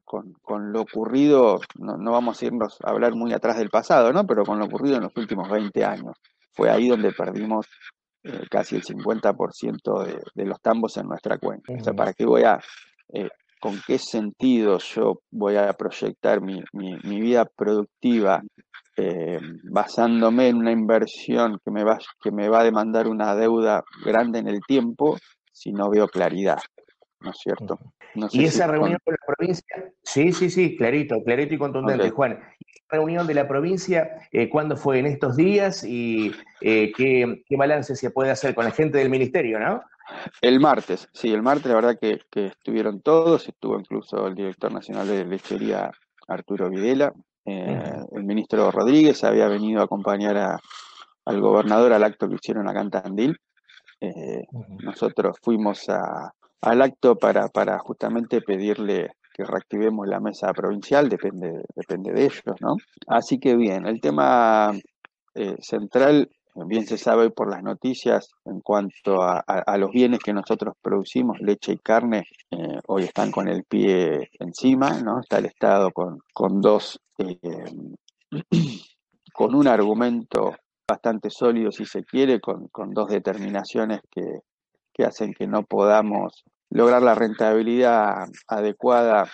lo 0.73 0.81
ocurrido, 0.81 1.61
no, 1.79 2.13
vamos 2.13 2.41
a 2.41 2.47
irnos 2.47 2.79
a 2.85 2.91
hablar 2.91 3.15
muy 3.15 3.33
atrás 3.33 3.59
del 3.59 3.71
pasado, 3.71 4.13
¿no? 4.13 4.25
pero 4.25 4.45
con 4.45 4.59
lo 4.59 4.67
ocurrido 4.67 4.97
en 4.97 5.03
los 5.03 5.17
últimos 5.17 5.51
20 5.51 5.85
años. 5.85 6.17
Fue 6.53 6.71
ahí 6.71 6.89
donde 6.89 7.13
perdimos 7.13 7.67
eh, 8.23 8.43
casi 8.49 8.77
el 8.77 8.85
50% 8.85 10.05
de, 10.05 10.23
de, 10.33 10.45
los 10.45 10.61
tambos 10.61 10.97
en 10.97 11.09
nuestra 11.09 11.39
cuenta. 11.39 11.73
O 11.73 11.83
sea, 11.83 11.93
¿para 11.93 12.13
qué 12.13 12.25
voy 12.25 12.45
a 12.45 12.61
eh, 13.13 13.29
con 13.61 13.81
qué 13.87 13.99
sentido 13.99 14.79
yo 14.79 15.21
voy 15.31 15.57
a 15.57 15.73
proyectar 15.73 16.41
mi, 16.41 16.63
vida 17.03 17.45
productiva 17.45 18.43
eh, 19.01 19.39
basándome 19.63 20.49
en 20.49 20.57
una 20.57 20.73
inversión 20.73 21.61
que 21.65 21.71
me, 21.71 21.85
va, 21.85 21.99
que 22.21 22.33
me 22.33 22.49
va 22.49 22.61
a 22.61 22.65
demandar 22.65 23.07
una 23.07 23.37
deuda 23.37 23.85
grande 24.05 24.41
en 24.41 24.49
el 24.49 24.61
tiempo 24.67 25.17
si 25.53 25.73
no 25.73 25.89
veo 25.89 26.09
claridad, 26.09 26.59
¿no 27.21 27.31
es 27.31 27.39
cierto? 27.39 27.79
y 28.33 28.45
esa 28.45 28.67
reunión 28.67 28.99
con... 29.05 29.15
la 29.15 29.35
provincia, 29.37 29.93
sí, 30.03 30.33
sí, 30.33 30.51
sí, 30.51 30.77
clarito, 30.77 31.23
clarito 31.23 31.55
y 31.55 31.59
contundente, 31.59 32.11
Juan. 32.11 32.41
reunión 32.89 33.27
de 33.29 33.35
la 33.35 33.47
provincia, 33.47 34.19
eh, 34.33 34.49
¿cuándo 34.49 34.77
fue 34.77 34.99
en 34.99 35.07
estos 35.07 35.37
días 35.37 35.85
y 35.85 36.33
eh, 36.61 36.91
qué, 36.97 37.45
balance 37.51 37.95
se 37.95 38.11
puede 38.11 38.33
hacer 38.33 38.55
con 38.55 38.65
la 38.65 38.73
gente 38.73 38.99
del 38.99 39.11
ministerio, 39.11 39.61
no? 39.61 39.81
El 40.41 40.59
martes, 40.59 41.09
sí, 41.13 41.33
el 41.33 41.43
martes 41.43 41.67
la 41.67 41.75
verdad 41.75 41.99
que, 42.01 42.19
estuvieron 42.47 43.01
todos, 43.01 43.47
estuvo 43.47 43.79
incluso 43.79 44.27
el 44.27 44.35
director 44.35 44.73
nacional 44.73 45.07
de 45.07 45.25
lechería 45.25 45.93
Arturo 46.27 46.69
Videla, 46.69 47.13
eh, 47.49 48.05
el 48.13 48.25
ministro 48.25 48.71
Rodríguez 48.71 49.23
había 49.25 49.49
venido 49.49 49.81
a 49.81 49.85
acompañar 49.85 50.59
al 51.25 51.41
gobernador 51.41 51.93
al 51.93 52.05
acto 52.05 52.29
que 52.29 52.37
hicieron 52.37 52.69
acá 52.69 52.81
en 52.81 52.91
Tandil. 52.91 53.41
Nosotros 54.81 55.37
fuimos 55.43 55.89
a, 55.89 56.33
al 56.61 56.83
acto 56.83 57.17
para, 57.17 57.49
para 57.49 57.79
justamente 57.79 58.41
pedirle 58.41 59.11
que 59.39 59.45
reactivemos 59.45 60.07
la 60.09 60.19
mesa 60.19 60.53
provincial, 60.53 61.09
depende, 61.09 61.63
depende 61.77 62.13
de 62.13 62.25
ellos, 62.25 62.57
¿no? 62.61 62.77
Así 63.07 63.39
que 63.39 63.55
bien, 63.55 63.87
el 63.87 64.01
tema 64.01 64.73
eh, 65.35 65.57
central, 65.61 66.29
bien 66.67 66.87
se 66.87 66.99
sabe 66.99 67.31
por 67.31 67.51
las 67.51 67.63
noticias, 67.63 68.31
en 68.45 68.61
cuanto 68.61 69.23
a, 69.23 69.45
los 69.79 69.91
bienes 69.91 70.21
que 70.21 70.33
nosotros 70.33 70.75
producimos, 70.81 71.41
leche 71.41 71.73
y 71.73 71.79
carne, 71.79 72.25
eh, 72.51 72.81
hoy 72.87 73.05
están 73.05 73.31
con 73.31 73.49
el 73.49 73.65
pie 73.65 74.31
encima, 74.39 75.01
¿no? 75.01 75.21
Está 75.21 75.39
el 75.39 75.47
Estado 75.47 75.91
con, 75.91 76.19
con 76.33 76.61
dos, 76.61 77.01
eh, 77.19 77.39
con 79.33 79.55
un 79.55 79.69
argumento 79.69 80.57
bastante 80.89 81.31
sólido, 81.31 81.71
si 81.71 81.85
se 81.85 82.05
quiere, 82.05 82.41
con, 82.41 82.69
con 82.69 82.91
dos 82.91 83.09
determinaciones 83.09 84.01
que, 84.11 84.41
que 84.93 85.05
hacen 85.05 85.33
que 85.35 85.47
no 85.47 85.63
podamos 85.63 86.45
lograr 86.71 87.03
la 87.03 87.15
rentabilidad 87.15 88.27
adecuada 88.47 89.31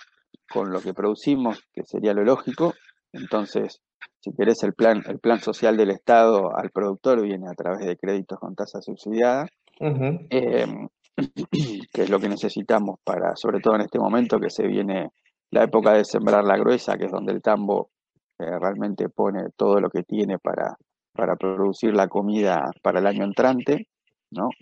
con 0.49 0.71
lo 0.71 0.81
que 0.81 0.93
producimos, 0.93 1.63
que 1.73 1.83
sería 1.85 2.13
lo 2.13 2.23
lógico. 2.23 2.73
Entonces, 3.11 3.81
si 4.25 4.33
querés, 4.33 4.63
el 4.63 4.73
plan, 4.73 5.03
el 5.07 5.19
plan 5.19 5.39
social 5.39 5.77
del 5.77 5.91
Estado 5.91 6.57
al 6.57 6.71
productor 6.71 7.21
viene 7.21 7.47
a 7.47 7.53
través 7.53 7.85
de 7.85 7.95
créditos 7.95 8.39
con 8.39 8.55
tasa 8.55 8.81
subsidiada, 8.81 9.45
em, 9.79 10.87
que 11.93 12.01
es 12.01 12.09
lo 12.09 12.19
que 12.19 12.27
necesitamos 12.27 12.99
para, 13.03 13.35
sobre 13.35 13.59
todo 13.59 13.75
en 13.75 13.81
este 13.81 13.99
momento 13.99 14.39
que 14.39 14.49
se 14.49 14.65
viene 14.65 15.11
la 15.51 15.65
época 15.65 15.93
de 15.93 16.05
sembrar 16.05 16.43
la 16.43 16.57
gruesa, 16.57 16.97
que 16.97 17.05
es 17.05 17.11
donde 17.11 17.33
el 17.33 17.43
tambo 17.43 17.91
eh, 18.39 18.57
realmente 18.59 19.09
pone 19.09 19.43
todo 19.55 19.79
lo 19.79 19.91
que 19.91 20.01
tiene 20.01 20.39
para, 20.39 20.75
para 21.13 21.35
producir 21.35 21.93
la 21.93 22.07
comida 22.07 22.71
para 22.81 22.99
el 22.99 23.05
año 23.05 23.25
entrante. 23.25 23.87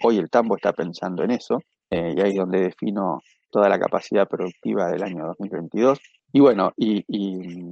Hoy 0.03 0.17
el 0.17 0.29
tambo 0.29 0.58
está 0.58 0.74
pensando 0.74 1.24
en 1.24 1.32
eso, 1.32 1.62
eh, 1.89 2.13
y 2.17 2.20
ahí 2.20 2.32
es 2.32 2.36
donde 2.36 2.60
defino 2.60 3.22
toda 3.50 3.70
la 3.70 3.79
capacidad 3.79 4.27
productiva 4.27 4.89
del 4.89 5.03
año 5.03 5.25
2022. 5.25 6.00
Y 6.33 6.39
bueno, 6.39 6.73
y, 6.75 7.03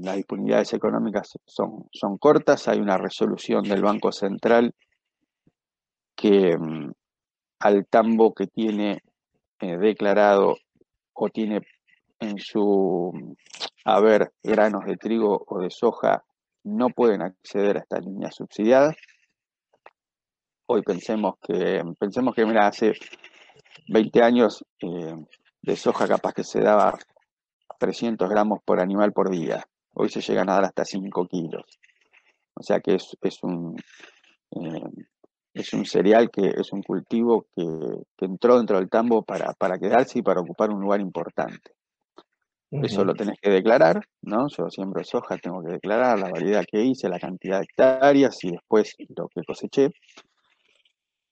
las 0.01 0.15
disponibilidades 0.15 0.73
económicas 0.73 1.37
son, 1.45 1.87
son 1.91 2.17
cortas, 2.17 2.67
hay 2.67 2.79
una 2.79 2.97
resolución 2.97 3.63
del 3.63 3.81
Banco 3.81 4.11
Central 4.11 4.73
que 6.15 6.57
mm, 6.57 6.91
al 7.59 7.87
tambo 7.87 8.33
que 8.33 8.47
tiene 8.47 9.01
eh, 9.59 9.77
declarado 9.77 10.55
o 11.13 11.29
tiene 11.29 11.61
en 12.19 12.37
su 12.37 13.35
haber 13.83 14.31
granos 14.43 14.85
de 14.85 14.95
trigo 14.95 15.43
o 15.47 15.59
de 15.59 15.69
soja 15.71 16.23
no 16.63 16.89
pueden 16.89 17.23
acceder 17.23 17.77
a 17.77 17.81
estas 17.81 18.05
líneas 18.05 18.35
subsidiadas 18.35 18.95
hoy 20.71 20.81
pensemos 20.83 21.35
que, 21.41 21.83
pensemos 22.00 22.33
que, 22.33 22.45
mira, 22.45 22.67
hace 22.67 22.93
20 23.89 24.24
años 24.24 24.63
eh, 24.79 25.15
de 25.61 25.75
soja 25.75 26.07
capaz 26.07 26.33
que 26.33 26.45
se 26.45 26.61
daba 26.61 26.97
300 27.81 28.29
gramos 28.29 28.59
por 28.63 28.79
animal 28.79 29.11
por 29.11 29.31
día. 29.31 29.65
Hoy 29.96 30.07
se 30.09 30.22
llegan 30.22 30.50
a 30.50 30.53
dar 30.53 30.65
hasta 30.65 30.85
5 30.85 31.27
kilos. 31.27 31.65
O 32.53 32.61
sea 32.61 32.79
que 32.79 32.94
es, 32.94 33.17
es 33.24 33.41
un, 33.41 33.75
eh, 34.51 35.05
es 35.51 35.74
un 35.74 35.83
cereal 35.85 36.29
que 36.29 36.53
es 36.55 36.72
un 36.74 36.83
cultivo 36.83 37.48
que, 37.55 37.65
entró 38.24 38.57
dentro 38.57 38.77
del 38.77 38.87
tambo 38.87 39.24
para, 39.24 39.53
para, 39.53 39.79
quedarse 39.79 40.20
y 40.20 40.22
para 40.22 40.41
ocupar 40.41 40.70
un 40.70 40.79
lugar 40.79 41.01
importante. 41.01 41.72
Eso 42.70 43.03
lo 43.03 43.15
tenés 43.15 43.39
que 43.41 43.50
declarar, 43.50 44.00
¿no? 44.22 44.48
Yo 44.55 44.70
siembro 44.70 45.03
soja, 45.03 45.37
tengo 45.39 45.61
que 45.63 45.74
declarar 45.74 46.20
la 46.20 46.29
variedad 46.29 46.63
que 46.72 46.83
hice, 46.83 47.09
la 47.09 47.20
cantidad 47.20 47.57
de 47.57 47.63
hectáreas 47.63 48.37
y 48.44 48.51
después 48.51 48.96
lo 49.17 49.27
que 49.27 49.41
coseché. 49.44 49.89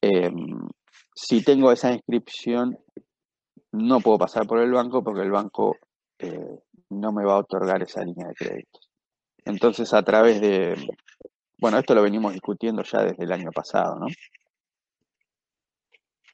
Em, 0.02 0.68
si 1.14 1.44
tengo 1.44 1.72
esa 1.72 1.94
inscripción, 1.94 2.78
no 3.72 4.00
puedo 4.00 4.18
pasar 4.18 4.48
por 4.48 4.60
el 4.60 4.72
banco 4.72 5.04
porque 5.04 5.22
el 5.22 5.32
banco 5.32 5.78
eh, 6.20 6.60
no 6.90 7.12
me 7.12 7.26
va 7.26 7.34
a 7.34 7.40
otorgar 7.40 7.82
esa 7.82 8.04
línea 8.04 8.28
de 8.28 8.36
créditos. 8.36 8.90
Entonces, 9.46 9.94
a 9.94 10.04
través 10.04 10.42
de, 10.42 10.76
bueno, 11.58 11.78
esto 11.78 11.96
lo 11.96 12.04
venimos 12.04 12.34
discutiendo 12.34 12.84
ya 12.84 13.04
desde 13.04 13.24
el 13.24 13.32
año 13.32 13.52
pasado, 13.52 14.00
¿no? 14.00 14.08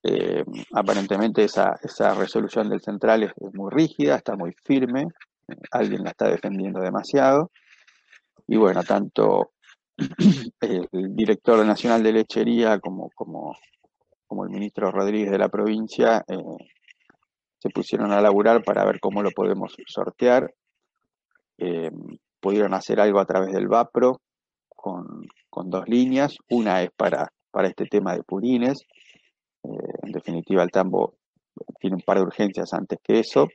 Em, 0.08 0.45
aparentemente 0.74 1.43
esa, 1.43 1.80
esa, 1.82 2.13
resolución 2.13 2.69
del 2.69 2.82
central 2.82 3.24
es, 3.24 3.34
muy 3.54 3.71
rígida, 3.71 4.17
está 4.17 4.36
muy 4.36 4.54
firme, 4.63 5.08
alguien 5.71 6.04
la 6.04 6.12
está 6.12 6.30
defendiendo 6.30 6.80
demasiado. 6.80 7.52
Y 8.48 8.58
bueno, 8.58 8.84
tanto 8.84 9.54
el 10.62 11.15
director 11.15 11.65
nacional 11.65 12.04
de 12.04 12.13
lechería 12.13 12.80
como, 12.80 13.10
como, 13.15 13.58
como 14.28 14.43
el 14.43 14.52
ministro 14.52 14.91
Rodríguez 14.91 15.32
de 15.32 15.39
la 15.39 15.50
provincia 15.50 16.24
eh, 16.28 16.38
se 17.65 17.71
pusieron 17.71 18.12
a 18.12 18.21
laburar 18.21 18.63
para 18.63 18.86
ver 18.86 18.99
cómo 18.99 19.23
lo 19.23 19.32
podemos 19.32 19.75
sortear. 19.88 20.54
Eh, 21.58 21.89
pudieron 22.39 22.75
hacer 22.75 22.99
algo 22.99 23.19
a 23.19 23.25
través 23.25 23.54
del 23.54 23.67
VAPRO 23.67 24.21
con, 24.69 25.25
dos 25.65 25.88
líneas. 25.88 26.36
Una 26.51 26.84
es 26.84 26.91
para, 26.95 27.28
para 27.49 27.67
este 27.67 27.86
tema 27.86 28.13
de 28.13 28.21
purines. 28.21 28.78
Eh, 29.63 29.69
en 30.04 30.12
definitiva, 30.12 30.62
el 30.62 30.69
tambo 30.69 31.15
tiene 31.80 31.95
un 31.95 32.04
par 32.04 32.17
de 32.17 32.23
urgencias 32.25 32.71
antes 32.71 32.99
que 33.01 33.17
eso. 33.17 33.47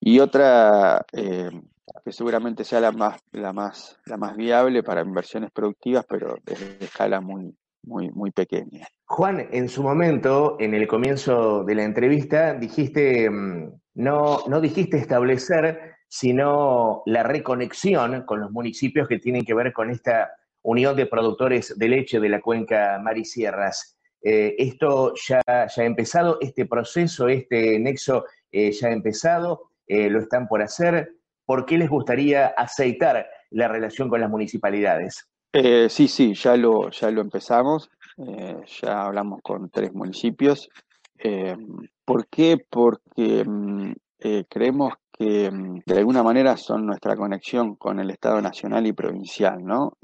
Y 0.00 0.18
otra 0.18 1.06
que 1.12 2.12
seguramente 2.12 2.64
sea 2.64 2.80
la 2.80 2.90
más, 2.90 3.20
la 3.30 3.52
más, 3.52 4.00
la 4.06 4.16
más 4.16 4.36
viable 4.36 4.82
para 4.82 5.02
inversiones 5.02 5.52
productivas, 5.52 6.04
pero 6.08 6.34
de 6.44 6.84
escala 6.84 7.20
muy, 7.20 7.54
muy, 7.82 8.10
muy 8.10 8.32
pequeña. 8.32 8.88
Juan, 9.12 9.48
en 9.50 9.68
su 9.68 9.82
momento, 9.82 10.56
en 10.60 10.72
el 10.72 10.86
comienzo 10.86 11.64
de 11.64 11.74
la 11.74 11.82
entrevista, 11.82 12.54
dijiste, 12.54 13.28
mm, 13.28 13.72
no, 13.94 14.44
no 14.46 14.60
dijiste 14.60 14.98
establecer, 14.98 15.96
sino 16.06 17.02
la 17.06 17.24
reconexión 17.24 18.24
con 18.24 18.38
los 18.38 18.52
municipios 18.52 19.08
que 19.08 19.18
tienen 19.18 19.44
que 19.44 19.52
ver 19.52 19.72
con 19.72 19.90
esta 19.90 20.30
unión 20.62 20.94
de 20.94 21.06
productores 21.06 21.76
de 21.76 21.88
leche 21.88 22.20
de 22.20 22.28
la 22.28 22.40
cuenca 22.40 23.00
Marisierras. 23.02 23.98
Eh, 24.22 24.54
¿Esto 24.56 25.12
ya, 25.26 25.42
ya 25.46 25.82
ha 25.82 25.84
empezado? 25.84 26.38
¿Este 26.40 26.66
proceso, 26.66 27.26
este 27.26 27.80
nexo 27.80 28.26
eh, 28.52 28.70
ya 28.70 28.88
ha 28.88 28.92
empezado? 28.92 29.72
Eh, 29.88 30.08
¿Lo 30.08 30.20
están 30.20 30.46
por 30.46 30.62
hacer? 30.62 31.16
¿por 31.50 31.66
qué 31.66 31.76
les 31.78 31.90
gustaría 31.90 32.46
aceitar 32.46 33.26
la 33.50 33.66
relación 33.66 34.08
con 34.08 34.20
las 34.20 34.30
municipalidades? 34.30 35.28
Sí, 35.88 36.06
sí, 36.06 36.32
ya 36.34 36.56
lo, 36.56 36.90
ya 36.90 37.10
lo 37.10 37.20
empezamos, 37.20 37.90
eh, 38.18 38.56
ya 38.82 39.04
hablamos 39.04 39.40
con 39.42 39.70
tres 39.70 39.92
municipios. 39.92 40.68
Eh, 41.18 41.56
¿Por 42.04 42.26
qué? 42.28 42.58
Porque 42.68 43.44
mm, 43.44 43.92
creemos 44.48 44.94
que 45.12 45.50
mm, 45.50 45.80
de 45.84 45.98
alguna 45.98 46.22
manera 46.22 46.56
son 46.56 46.86
nuestra 46.86 47.16
conexión 47.16 47.76
con 47.76 48.00
el 48.00 48.10
Estado 48.10 48.40
nacional 48.40 48.86
y 48.86 48.92
provincial, 48.92 49.64
¿no? 49.64 49.94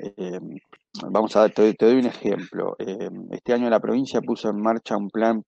vamos 1.11 1.37
a 1.37 1.49
te, 1.51 1.75
doy 1.79 1.99
un 1.99 2.07
ejemplo. 2.07 2.77
este 2.79 3.53
año 3.53 3.69
la 3.69 3.81
provincia 3.81 4.21
puso 4.23 4.49
en 4.49 4.61
marcha 4.63 4.97
un 4.97 5.11
plan 5.11 5.43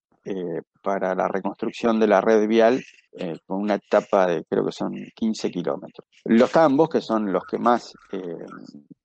para 0.83 1.15
la 1.15 1.27
reconstrucción 1.27 1.99
de 1.99 2.07
la 2.07 2.21
red 2.21 2.47
vial 2.47 2.79
eh, 3.11 3.39
con 3.47 3.59
una 3.61 3.75
etapa 3.75 4.27
de 4.27 4.45
creo 4.45 4.65
que 4.65 4.71
son 4.71 4.93
15 5.15 5.49
kilómetros. 5.49 6.07
Los 6.25 6.51
tambos, 6.51 6.89
que 6.89 7.01
son 7.01 7.31
los 7.33 7.43
que 7.43 7.57
más 7.57 7.93
eh, 8.11 8.45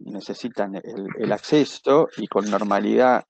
necesitan 0.01 0.75
el, 0.75 1.33
acceso 1.33 2.09
y 2.19 2.27
con 2.27 2.51
normalidad 2.51 3.25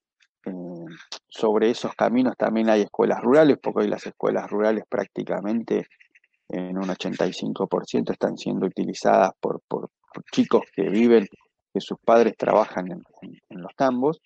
eh, 0.46 0.84
sobre 1.28 1.70
esos 1.70 1.94
caminos 1.94 2.36
también 2.36 2.70
hay 2.70 2.82
escuelas 2.82 3.20
rurales, 3.22 3.58
porque 3.62 3.82
hoy 3.82 3.88
las 3.88 4.06
escuelas 4.06 4.50
rurales 4.50 4.84
prácticamente 4.88 5.86
en 6.48 6.76
un 6.76 6.84
85% 6.84 8.12
están 8.12 8.36
siendo 8.36 8.66
utilizadas 8.66 9.32
por, 9.40 9.60
chicos 10.32 10.62
que 10.74 10.88
viven, 10.88 11.26
que 11.72 11.80
sus 11.80 11.98
padres 12.04 12.34
trabajan 12.36 12.86
en, 12.90 13.60
los 13.60 13.74
tambos. 13.74 14.20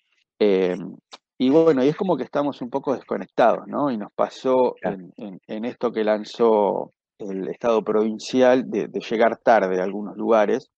Y 1.41 1.49
bueno, 1.49 1.85
y 1.85 1.87
es 1.87 1.95
como 1.95 2.17
que 2.17 2.23
estamos 2.23 2.61
un 2.61 2.69
poco 2.69 2.93
desconectados, 2.93 3.65
¿no? 3.65 3.89
Y 3.89 3.97
nos 3.97 4.11
pasó 4.11 4.75
en, 4.81 5.65
esto 5.65 5.89
que 5.89 6.03
lanzó 6.03 6.91
el 7.17 7.47
Estado 7.47 7.81
provincial 7.81 8.69
de, 8.69 8.89
llegar 9.09 9.37
tarde 9.37 9.79
a 9.79 9.85
algunos 9.85 10.17
lugares, 10.17 10.69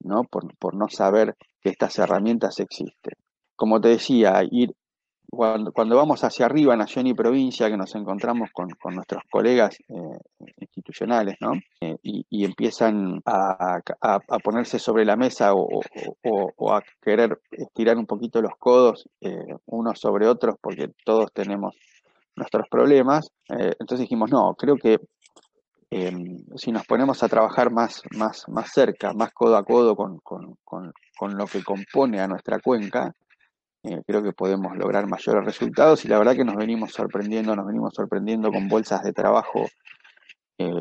¿no? 0.00 0.24
Por, 0.24 0.54
por, 0.58 0.74
no 0.74 0.88
saber 0.90 1.34
que 1.62 1.70
estas 1.70 1.98
herramientas 1.98 2.60
existen. 2.60 3.14
Como 3.56 3.80
te 3.80 3.88
decía, 3.88 4.42
ir 4.50 4.74
cuando, 5.28 5.96
vamos 5.96 6.22
hacia 6.24 6.46
arriba, 6.46 6.76
nación 6.76 7.06
y 7.06 7.14
provincia, 7.14 7.68
que 7.68 7.76
nos 7.76 7.94
encontramos 7.94 8.50
con, 8.52 8.68
nuestros 8.94 9.22
colegas 9.30 9.76
eh, 9.88 10.18
institucionales, 10.60 11.36
¿no? 11.40 11.52
Eh, 11.80 11.96
y, 12.02 12.44
empiezan 12.44 13.20
a, 13.26 13.80
ponerse 14.42 14.78
sobre 14.78 15.04
la 15.04 15.16
mesa 15.16 15.52
o, 15.54 15.82
a 16.72 16.82
querer 17.02 17.40
estirar 17.50 17.96
un 17.96 18.06
poquito 18.06 18.40
los 18.40 18.56
codos 18.58 19.08
eh, 19.20 19.54
unos 19.66 19.98
sobre 19.98 20.28
otros 20.28 20.56
porque 20.60 20.92
todos 21.04 21.32
tenemos 21.32 21.74
nuestros 22.36 22.68
problemas. 22.68 23.30
entonces 23.48 24.00
dijimos, 24.00 24.30
no, 24.30 24.54
creo 24.54 24.76
que 24.76 25.00
em, 25.90 26.36
si 26.56 26.70
nos 26.70 26.86
ponemos 26.86 27.22
a 27.22 27.28
trabajar 27.28 27.70
más, 27.70 28.02
más, 28.16 28.44
más 28.48 28.70
cerca, 28.72 29.12
más 29.12 29.32
codo 29.32 29.56
a 29.56 29.64
codo 29.64 29.96
con 29.96 31.38
lo 31.38 31.46
que 31.46 31.64
compone 31.64 32.20
a 32.20 32.28
nuestra 32.28 32.60
cuenca, 32.60 33.12
eh, 33.88 34.02
creo 34.04 34.20
que 34.20 34.32
podemos 34.32 34.76
lograr 34.76 35.06
mayores 35.06 35.44
resultados 35.44 36.04
y 36.04 36.08
la 36.08 36.18
verdad 36.18 36.34
que 36.34 36.44
nos 36.44 36.56
venimos 36.56 36.92
sorprendiendo, 36.92 37.54
nos 37.54 37.66
venimos 37.66 37.94
sorprendiendo 37.94 38.50
con 38.50 38.66
bolsas 38.66 39.04
de 39.04 39.12
trabajo 39.12 39.64
eh, 40.58 40.72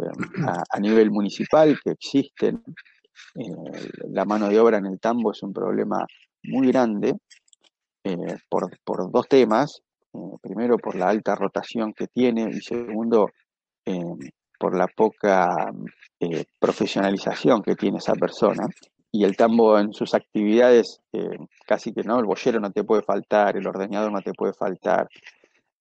a, 0.72 0.80
nivel 0.80 1.12
municipal 1.12 1.78
que 1.84 1.92
existen. 1.92 2.64
Eh, 3.36 3.90
la 4.10 4.26
mano 4.26 4.50
de 4.50 4.60
obra 4.60 4.80
en 4.80 4.88
el 4.88 5.00
tambo 5.00 5.34
es 5.34 5.44
un 5.44 5.54
problema 5.54 6.04
muy 6.46 6.68
grande 6.68 7.16
por, 8.50 8.76
por, 8.84 9.12
dos 9.12 9.28
temas. 9.28 9.84
primero, 10.42 10.78
por 10.78 10.96
la 10.96 11.10
alta 11.10 11.36
rotación 11.36 11.94
que 11.94 12.08
tiene 12.08 12.50
y 12.52 12.62
segundo, 12.62 13.30
por 14.60 14.76
la 14.76 14.88
poca 14.88 15.72
profesionalización 16.60 17.62
que 17.62 17.76
tiene 17.76 17.98
esa 17.98 18.14
persona 18.14 18.68
y 19.18 19.24
el 19.24 19.38
tambo 19.38 19.80
en 19.80 19.94
sus 19.94 20.14
actividades 20.14 21.00
eh, 21.14 21.38
casi 21.66 21.94
que 21.94 22.04
no, 22.04 22.20
el 22.20 22.26
boyero 22.26 22.60
no 22.60 22.70
te 22.72 22.84
puede 22.84 23.02
faltar, 23.02 23.56
el 23.56 23.66
ordeñador 23.66 24.12
no 24.12 24.22
te 24.22 24.34
puede 24.34 24.52
faltar. 24.52 25.08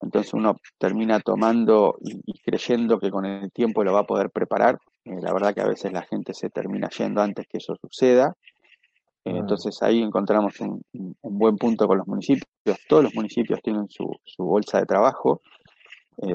Entonces 0.00 0.32
uno 0.34 0.56
termina 0.78 1.18
tomando 1.18 1.96
y, 2.00 2.38
creyendo 2.44 3.00
que 3.00 3.10
con 3.10 3.24
el 3.24 3.50
tiempo 3.50 3.82
lo 3.82 3.92
va 3.92 3.98
a 4.00 4.06
poder 4.06 4.30
preparar. 4.30 4.78
Eh, 5.04 5.16
la 5.20 5.32
verdad 5.32 5.52
que 5.52 5.62
a 5.62 5.66
veces 5.66 5.92
la 5.92 6.02
gente 6.02 6.32
se 6.32 6.48
termina 6.48 6.88
yendo 6.90 7.22
antes 7.22 7.48
que 7.48 7.58
eso 7.58 7.74
suceda. 7.74 8.36
Eh, 9.24 9.32
mm. 9.32 9.38
entonces 9.38 9.82
ahí 9.82 10.00
encontramos 10.00 10.60
un, 10.60 10.84
buen 11.22 11.56
punto 11.56 11.88
con 11.88 11.98
los 11.98 12.06
municipios. 12.06 12.46
Todos 12.88 13.02
los 13.02 13.16
municipios 13.16 13.60
tienen 13.62 13.88
su, 13.88 14.16
bolsa 14.38 14.78
de 14.78 14.86
trabajo. 14.86 15.42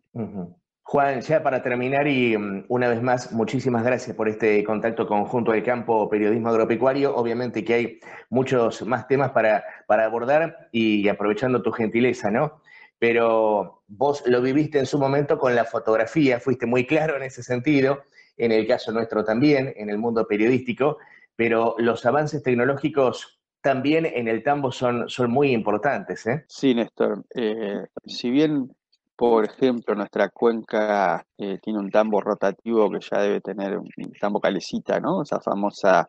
Juan, 0.87 1.21
ya 1.21 1.41
para 1.41 1.63
terminar 1.63 2.07
y 2.07 2.37
mm, 2.37 2.65
una 2.67 2.87
vez 2.87 3.01
más, 3.01 3.31
muchísimas 3.31 3.83
gracias 3.83 4.15
por 4.15 4.29
este 4.29 4.63
contacto 4.63 5.07
conjunto 5.07 5.51
del 5.51 5.63
campo 5.63 6.07
periodismo 6.07 6.49
agropecuario. 6.49 7.15
Obviamente 7.15 7.63
que 7.63 7.73
hay 7.73 7.99
muchos 8.29 8.85
más 8.85 9.07
temas 9.07 9.31
para, 9.31 9.63
para 9.87 10.05
abordar 10.05 10.69
y 10.71 11.07
aprovechando 11.07 11.63
tu 11.63 11.71
gentileza, 11.71 12.29
¿no? 12.29 12.61
Pero 12.99 13.83
vos 13.87 14.23
lo 14.25 14.41
viviste 14.41 14.79
en 14.79 14.85
su 14.85 14.97
momento 14.97 15.37
con 15.37 15.55
la 15.55 15.65
fotografía, 15.65 16.39
fuiste 16.39 16.65
muy 16.65 16.85
claro 16.85 17.17
en 17.17 17.23
ese 17.23 17.43
sentido, 17.43 18.03
en 18.37 18.51
el 18.51 18.67
caso 18.67 18.91
nuestro 18.91 19.23
también, 19.23 19.73
en 19.75 19.89
el 19.89 19.97
mundo 19.97 20.27
periodístico, 20.27 20.97
pero 21.35 21.75
los 21.77 22.05
avances 22.05 22.41
tecnológicos 22.43 23.39
también 23.61 24.05
en 24.05 24.27
el 24.27 24.43
tambo 24.43 24.71
son, 24.71 25.09
son 25.09 25.31
muy 25.31 25.51
importantes. 25.51 26.25
¿eh? 26.27 26.45
Sí, 26.47 26.75
Néstor. 26.75 27.25
Eh, 27.33 27.85
si 28.05 28.29
bien, 28.29 28.71
por 29.15 29.43
ejemplo, 29.45 29.95
nuestra 29.95 30.29
cuenca 30.29 31.25
eh, 31.37 31.57
tiene 31.61 31.79
un 31.79 31.89
tambo 31.89 32.21
rotativo 32.21 32.91
que 32.91 32.99
ya 32.99 33.21
debe 33.21 33.41
tener 33.41 33.77
un 33.77 33.89
tambo 34.19 34.39
calecita, 34.39 34.99
¿no? 34.99 35.23
Esa 35.23 35.39
famosa 35.39 36.07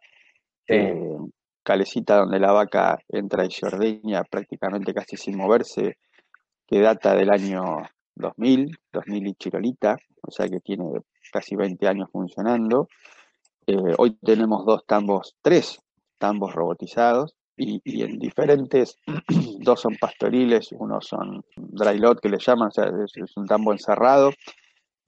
eh, 0.69 1.17
calecita 1.63 2.19
donde 2.19 2.41
la 2.41 2.53
vaca 2.53 2.99
entra 3.09 3.45
y 3.45 3.51
se 3.51 3.67
ordeña 3.67 4.23
prácticamente 4.25 4.93
casi 4.93 5.17
sin 5.17 5.37
moverse 5.37 5.97
que 6.67 6.81
data 6.81 7.15
del 7.15 7.31
año 7.31 7.83
2000, 8.17 8.77
2000 8.93 9.27
y 9.27 9.35
chirolita, 9.35 9.97
o 10.23 10.31
sea 10.31 10.49
que 10.49 10.61
tiene 10.61 10.85
casi 11.33 11.57
20 11.57 11.87
años 11.87 12.09
funcionando. 12.11 12.89
Eh, 13.67 13.95
hoy 13.99 14.17
tenemos 14.23 14.65
dos 14.65 14.85
tambos, 14.87 15.37
tres 15.43 15.79
tambos 16.19 16.55
robotizados 16.55 17.35
y, 17.57 18.03
en 18.03 18.19
diferentes, 18.19 18.99
dos 19.61 19.81
son 19.81 19.97
pastoriles, 19.97 20.73
uno 20.73 21.01
son 21.01 21.43
dry 21.57 21.99
lot 21.99 22.21
que 22.21 22.29
le 22.29 22.39
llaman, 22.39 22.69
o 22.69 22.71
sea, 22.71 22.91
es, 23.05 23.37
un 23.37 23.47
tambo 23.47 23.73
encerrado. 23.73 24.31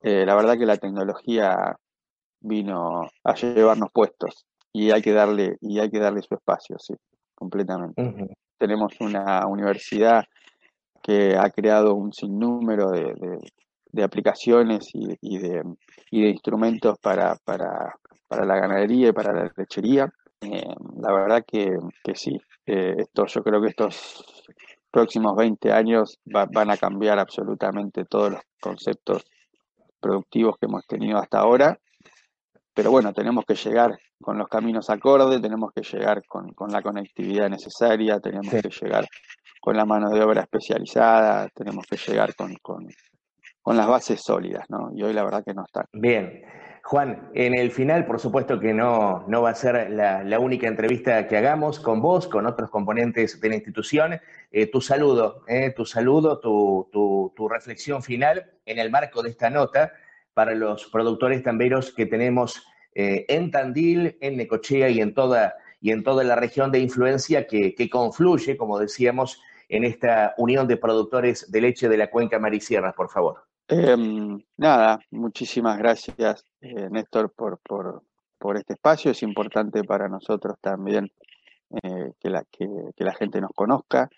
Eh, 0.00 0.24
la 0.24 0.34
verdad 0.34 0.56
que 0.56 0.66
la 0.66 0.76
tecnología 0.76 1.76
vino 2.40 3.08
a 3.24 3.34
llevarnos 3.34 3.90
puestos 3.92 4.46
y 4.72 4.90
hay 4.90 5.02
que 5.02 5.12
darle, 5.12 5.56
y 5.60 5.78
hay 5.78 5.90
que 5.90 5.98
darle 5.98 6.22
su 6.22 6.34
espacio, 6.34 6.78
sí, 6.78 6.94
completamente. 7.34 8.02
Tenemos 8.58 8.92
una 9.00 9.46
universidad 9.46 10.24
que 11.08 11.34
ha 11.38 11.48
creado 11.48 11.94
un 11.94 12.12
sinnúmero 12.12 12.90
de, 12.90 13.14
de, 13.90 14.04
aplicaciones 14.04 14.90
y, 14.92 15.06
de, 15.06 15.16
y, 16.10 16.20
de, 16.20 16.28
instrumentos 16.28 16.98
para, 16.98 17.34
para, 17.46 17.94
para, 18.28 18.44
la 18.44 18.56
ganadería 18.56 19.08
y 19.08 19.12
para 19.12 19.32
la 19.32 19.50
lechería. 19.56 20.12
Eh, 20.42 20.74
la 21.00 21.12
verdad 21.14 21.42
que, 21.46 21.78
que 22.04 22.14
sí, 22.14 22.38
eh, 22.66 23.06
yo 23.14 23.42
creo 23.42 23.62
que 23.62 23.68
estos 23.68 24.22
próximos 24.90 25.34
20 25.34 25.72
años 25.72 26.18
van 26.26 26.70
a 26.70 26.76
cambiar 26.76 27.18
absolutamente 27.18 28.04
todos 28.04 28.32
los 28.32 28.42
conceptos 28.60 29.24
productivos 30.00 30.58
que 30.58 30.66
hemos 30.66 30.86
tenido 30.86 31.16
hasta 31.16 31.38
ahora. 31.38 31.78
Pero 32.74 32.90
bueno, 32.90 33.14
tenemos 33.14 33.46
que 33.46 33.54
llegar 33.54 33.98
con 34.20 34.38
los 34.38 34.48
caminos 34.48 34.90
acordes, 34.90 35.40
tenemos 35.40 35.72
que 35.72 35.82
llegar 35.82 36.24
con, 36.26 36.52
con 36.52 36.70
la 36.70 36.82
conectividad 36.82 37.48
necesaria, 37.48 38.20
tenemos 38.20 38.50
que 38.50 38.68
llegar 38.68 39.06
con 39.60 39.76
la 39.76 39.84
mano 39.84 40.10
de 40.10 40.22
obra 40.22 40.42
especializada, 40.42 41.48
tenemos 41.54 41.86
que 41.86 41.96
llegar 41.96 42.34
con, 42.34 42.88
las 43.66 43.86
bases 43.86 44.22
sólidas, 44.22 44.64
¿no? 44.70 44.90
Y 44.94 45.02
hoy 45.02 45.12
la 45.12 45.24
verdad 45.24 45.44
que 45.44 45.52
no 45.52 45.64
están. 45.64 45.84
Bien. 45.92 46.42
Juan, 46.84 47.28
en 47.34 47.54
el 47.54 47.70
final, 47.70 48.06
por 48.06 48.18
supuesto 48.18 48.58
que 48.58 48.72
no, 48.72 49.26
no 49.28 49.42
va 49.42 49.50
a 49.50 49.54
ser 49.54 49.90
la, 49.90 50.40
única 50.40 50.68
entrevista 50.68 51.26
que 51.26 51.36
hagamos 51.36 51.78
con 51.78 52.00
vos, 52.00 52.28
con 52.28 52.46
otros 52.46 52.70
componentes 52.70 53.38
de 53.42 53.48
la 53.50 53.56
institución. 53.56 54.18
Eh, 54.50 54.70
tu 54.70 54.80
saludo, 54.80 55.42
eh, 55.48 55.74
tu 55.76 55.84
saludo, 55.84 56.40
tu, 56.40 56.88
tu, 56.90 57.48
reflexión 57.48 58.02
final 58.02 58.52
en 58.64 58.78
el 58.78 58.90
marco 58.90 59.22
de 59.22 59.28
esta 59.28 59.50
nota 59.50 59.92
para 60.32 60.54
los 60.54 60.86
productores 60.86 61.42
tamberos 61.42 61.92
que 61.92 62.06
tenemos 62.06 62.66
eh, 62.94 63.26
en 63.28 63.50
Tandil, 63.50 64.16
en 64.20 64.36
Necochea 64.36 64.88
y 64.88 65.00
en 65.00 65.14
toda, 65.14 65.54
y 65.80 65.92
en 65.92 66.02
toda 66.02 66.24
la 66.24 66.36
región 66.36 66.70
de 66.72 66.80
influencia 66.80 67.46
que, 67.46 67.88
confluye, 67.90 68.56
como 68.56 68.78
decíamos, 68.78 69.40
en 69.68 69.84
esta 69.84 70.34
unión 70.38 70.66
de 70.66 70.76
productores 70.76 71.50
de 71.50 71.60
leche 71.60 71.88
de 71.88 71.96
la 71.96 72.10
cuenca 72.10 72.38
Marisierra, 72.38 72.92
por 72.92 73.10
favor? 73.10 73.44
Em, 73.68 74.42
nada, 74.56 74.98
muchísimas 75.10 75.76
gracias, 75.78 76.44
eh, 76.60 76.88
Néstor, 76.90 77.32
por, 77.34 77.58
por, 77.58 78.02
por, 78.38 78.56
este 78.56 78.72
espacio. 78.72 79.10
Es 79.10 79.22
importante 79.22 79.84
para 79.84 80.08
nosotros 80.08 80.56
también 80.60 81.10
eh, 81.82 82.12
que, 82.18 82.30
la, 82.30 82.44
que, 82.50 82.92
la 82.96 83.14
gente 83.14 83.40
nos 83.40 83.50
conozca 83.54 84.08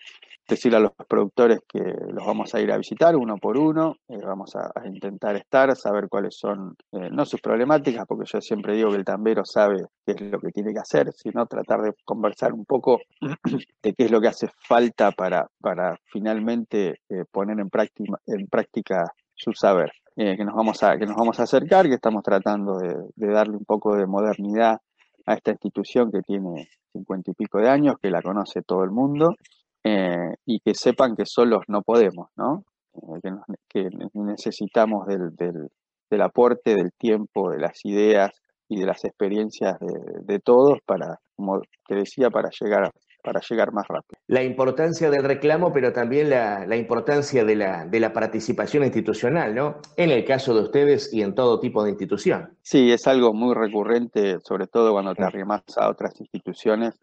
decirle 0.47 0.77
a 0.77 0.81
los 0.81 0.91
productores 1.07 1.59
que 1.67 1.79
los 1.79 2.25
vamos 2.25 2.53
a 2.53 2.61
ir 2.61 2.71
a 2.71 2.77
visitar 2.77 3.15
uno 3.15 3.37
por 3.37 3.57
uno, 3.57 3.95
eh, 4.07 4.17
vamos 4.23 4.55
a, 4.55 4.71
intentar 4.85 5.35
estar, 5.35 5.75
saber 5.75 6.09
cuáles 6.09 6.35
son, 6.35 6.75
eh, 6.91 7.09
no 7.11 7.25
sus 7.25 7.41
problemáticas, 7.41 8.05
porque 8.05 8.29
yo 8.31 8.41
siempre 8.41 8.75
digo 8.75 8.91
que 8.91 8.97
el 8.97 9.05
tambero 9.05 9.45
sabe 9.45 9.85
qué 10.05 10.13
es 10.13 10.21
lo 10.21 10.39
que 10.39 10.51
tiene 10.51 10.73
que 10.73 10.79
hacer, 10.79 11.11
sino 11.13 11.45
tratar 11.45 11.81
de 11.81 11.93
conversar 12.03 12.53
un 12.53 12.65
poco 12.65 12.99
de 13.81 13.93
qué 13.93 14.05
es 14.05 14.11
lo 14.11 14.19
que 14.19 14.27
hace 14.27 14.49
falta 14.59 15.11
para, 15.11 15.47
para 15.59 15.97
finalmente 16.05 17.01
eh, 17.09 17.23
poner 17.31 17.59
en 17.59 17.69
práctica, 17.69 18.19
en 18.25 18.47
práctica 18.47 19.05
su 19.33 19.53
saber. 19.53 19.91
que, 20.15 20.43
nos 20.43 20.55
vamos 20.55 20.83
a, 20.83 20.97
que 20.97 21.05
nos 21.05 21.15
vamos 21.15 21.39
a 21.39 21.43
acercar, 21.43 21.87
que 21.87 21.95
estamos 21.95 22.23
tratando 22.23 22.77
de 22.77 23.27
darle 23.27 23.57
un 23.57 23.65
poco 23.65 23.95
de 23.95 24.05
modernidad 24.05 24.79
a 25.25 25.33
esta 25.33 25.51
institución 25.51 26.11
que 26.11 26.21
tiene 26.21 26.67
cincuenta 26.91 27.31
y 27.31 27.33
pico 27.33 27.59
de 27.59 27.69
años, 27.69 27.95
que 28.01 28.09
la 28.09 28.21
conoce 28.21 28.61
todo 28.61 28.83
el 28.83 28.91
mundo 28.91 29.35
eh, 29.83 30.33
y 30.45 30.59
que 30.59 30.73
sepan 30.73 31.15
que 31.15 31.25
solos 31.25 31.63
no 31.67 31.81
podemos, 31.81 32.29
¿no? 32.35 32.63
Eh, 32.93 33.31
que, 33.69 33.89
necesitamos 34.13 35.07
del, 35.07 35.35
del, 35.35 36.21
aporte, 36.21 36.75
del 36.75 36.91
tiempo, 36.97 37.51
de 37.51 37.59
las 37.59 37.83
ideas 37.85 38.31
y 38.67 38.79
de 38.79 38.85
las 38.85 39.03
experiencias 39.05 39.77
de, 39.79 40.39
todos 40.39 40.79
para, 40.85 41.19
como 41.35 41.61
te 41.87 41.95
decía, 41.95 42.29
para 42.29 42.49
llegar 42.59 42.91
para 43.23 43.39
llegar 43.47 43.71
más 43.71 43.87
rápido. 43.87 44.19
La 44.25 44.43
importancia 44.43 45.11
del 45.11 45.23
reclamo, 45.23 45.71
pero 45.71 45.93
también 45.93 46.31
la, 46.31 46.65
la 46.65 46.75
importancia 46.75 47.45
de 47.45 47.55
la, 47.55 47.85
de 47.85 47.99
la 47.99 48.13
participación 48.13 48.83
institucional, 48.83 49.53
¿no? 49.53 49.79
En 49.95 50.09
el 50.09 50.25
caso 50.25 50.55
de 50.55 50.61
ustedes 50.61 51.13
y 51.13 51.21
en 51.21 51.35
todo 51.35 51.59
tipo 51.59 51.83
de 51.83 51.91
institución. 51.91 52.57
Sí, 52.63 52.91
es 52.91 53.05
algo 53.05 53.31
muy 53.31 53.53
recurrente, 53.53 54.39
sobre 54.39 54.65
todo 54.65 54.91
cuando 54.91 55.13
te 55.13 55.23
arrimas 55.23 55.61
a 55.77 55.89
otras 55.89 56.19
instituciones 56.19 56.99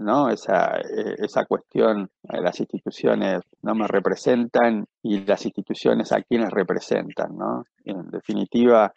¿no? 0.00 0.30
Esa, 0.30 0.78
eh, 0.78 1.14
esa 1.18 1.44
cuestión, 1.44 2.10
eh, 2.24 2.40
las 2.40 2.58
instituciones 2.58 3.42
no 3.62 3.74
me 3.74 3.86
representan 3.86 4.86
y 5.02 5.20
las 5.24 5.44
instituciones 5.44 6.10
a 6.12 6.22
quienes 6.22 6.50
representan, 6.50 7.36
¿no? 7.36 7.64
En 7.84 8.10
definitiva, 8.10 8.92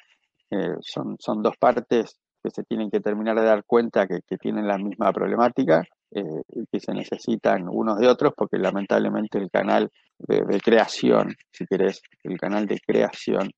eh, 0.50 0.76
son, 0.80 1.18
son 1.20 1.44
dos 1.44 1.58
partes 1.58 2.18
que 2.42 2.50
se 2.50 2.64
tienen 2.64 2.90
que 2.90 3.02
terminar 3.02 3.38
de 3.40 3.46
dar 3.46 3.64
cuenta 3.66 4.08
que, 4.08 4.22
tienen 4.38 4.68
la 4.68 4.78
misma 4.78 5.14
problemática 5.14 5.84
y 6.12 6.66
que 6.72 6.80
se 6.80 6.94
necesitan 6.94 7.68
unos 7.70 7.98
de 7.98 8.08
otros 8.08 8.34
porque 8.36 8.58
lamentablemente 8.58 9.38
el 9.40 9.50
canal 9.50 9.90
de, 10.20 10.60
creación, 10.60 11.34
si 11.52 11.66
querés, 11.66 12.02
el 12.24 12.38
canal 12.38 12.68
de 12.68 12.80
creación 12.86 13.50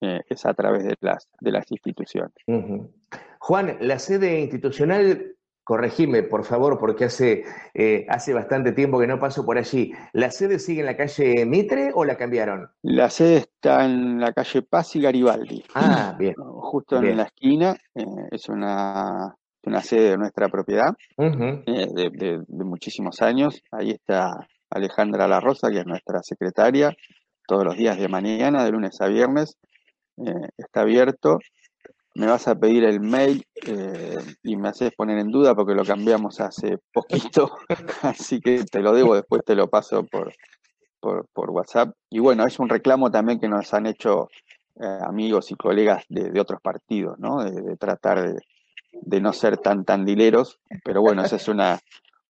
es 0.00 0.46
a 0.46 0.54
través 0.54 0.84
de 0.84 0.96
las, 1.00 1.28
de 1.40 1.50
las 1.50 1.70
instituciones. 1.70 2.32
Juan, 3.40 3.76
la 3.80 3.98
sede 3.98 4.40
institucional 4.40 5.34
corregime, 5.70 6.24
por 6.24 6.44
favor, 6.44 6.80
porque 6.80 7.04
hace, 7.04 7.44
eh, 7.74 8.04
hace 8.08 8.34
bastante 8.34 8.72
tiempo 8.72 8.98
que 8.98 9.06
no 9.06 9.20
paso 9.20 9.46
por 9.46 9.56
allí. 9.56 9.92
¿La 10.12 10.32
sede 10.32 10.58
sigue 10.58 10.80
en 10.80 10.86
la 10.86 10.96
calle 10.96 11.46
Mitre 11.46 11.92
o 11.94 12.04
la 12.04 12.16
cambiaron? 12.16 12.68
La 12.82 13.08
sede 13.08 13.36
está 13.36 13.84
en 13.84 14.18
la 14.18 14.32
calle 14.32 14.62
Paz 14.62 14.96
y 14.96 15.00
Garibaldi. 15.00 15.62
Ah, 15.76 16.16
bien. 16.18 16.34
Justo 16.38 17.00
en 17.00 17.16
la 17.16 17.22
esquina. 17.22 17.76
Eh, 17.94 18.04
es 18.32 18.48
una, 18.48 19.32
una 19.62 19.80
sede 19.80 20.10
de 20.10 20.18
nuestra 20.18 20.48
propiedad 20.48 20.92
eh, 21.16 21.86
de, 21.94 22.64
muchísimos 22.64 23.22
años. 23.22 23.62
Ahí 23.70 23.92
está 23.92 24.48
Alejandra 24.70 25.28
La 25.28 25.38
Rosa, 25.38 25.70
que 25.70 25.78
es 25.78 25.86
nuestra 25.86 26.20
secretaria, 26.24 26.92
todos 27.46 27.62
los 27.62 27.76
días 27.76 27.96
de 27.96 28.08
mañana, 28.08 28.64
de 28.64 28.72
lunes 28.72 29.00
a 29.00 29.06
viernes. 29.06 29.56
está 30.58 30.80
abierto 30.80 31.38
me 32.14 32.26
vas 32.26 32.48
a 32.48 32.58
pedir 32.58 32.84
el 32.84 33.00
mail 33.00 33.44
eh, 33.66 34.18
y 34.42 34.56
me 34.56 34.68
haces 34.68 34.92
poner 34.96 35.18
en 35.18 35.30
duda 35.30 35.54
porque 35.54 35.74
lo 35.74 35.84
cambiamos 35.84 36.40
hace 36.40 36.78
poquito, 36.92 37.58
así 38.02 38.40
que 38.40 38.64
te 38.64 38.80
lo 38.80 38.92
debo, 38.92 39.14
después 39.14 39.42
te 39.44 39.54
lo 39.54 39.68
paso 39.68 40.04
por, 40.04 40.32
por, 41.00 41.50
WhatsApp. 41.50 41.94
Y 42.10 42.18
bueno, 42.18 42.46
es 42.46 42.58
un 42.58 42.68
reclamo 42.68 43.10
también 43.10 43.38
que 43.40 43.48
nos 43.48 43.72
han 43.74 43.86
hecho 43.86 44.28
eh, 44.80 44.98
amigos 45.02 45.50
y 45.50 45.54
colegas 45.54 46.04
de, 46.08 46.38
otros 46.40 46.60
partidos, 46.60 47.18
¿no? 47.18 47.44
De, 47.44 47.76
tratar 47.76 48.34
de, 48.92 49.20
no 49.20 49.32
ser 49.32 49.58
tan 49.58 49.84
tandileros, 49.84 50.58
pero 50.84 51.00
bueno, 51.00 51.24
esa 51.24 51.36
es 51.36 51.48
una, 51.48 51.78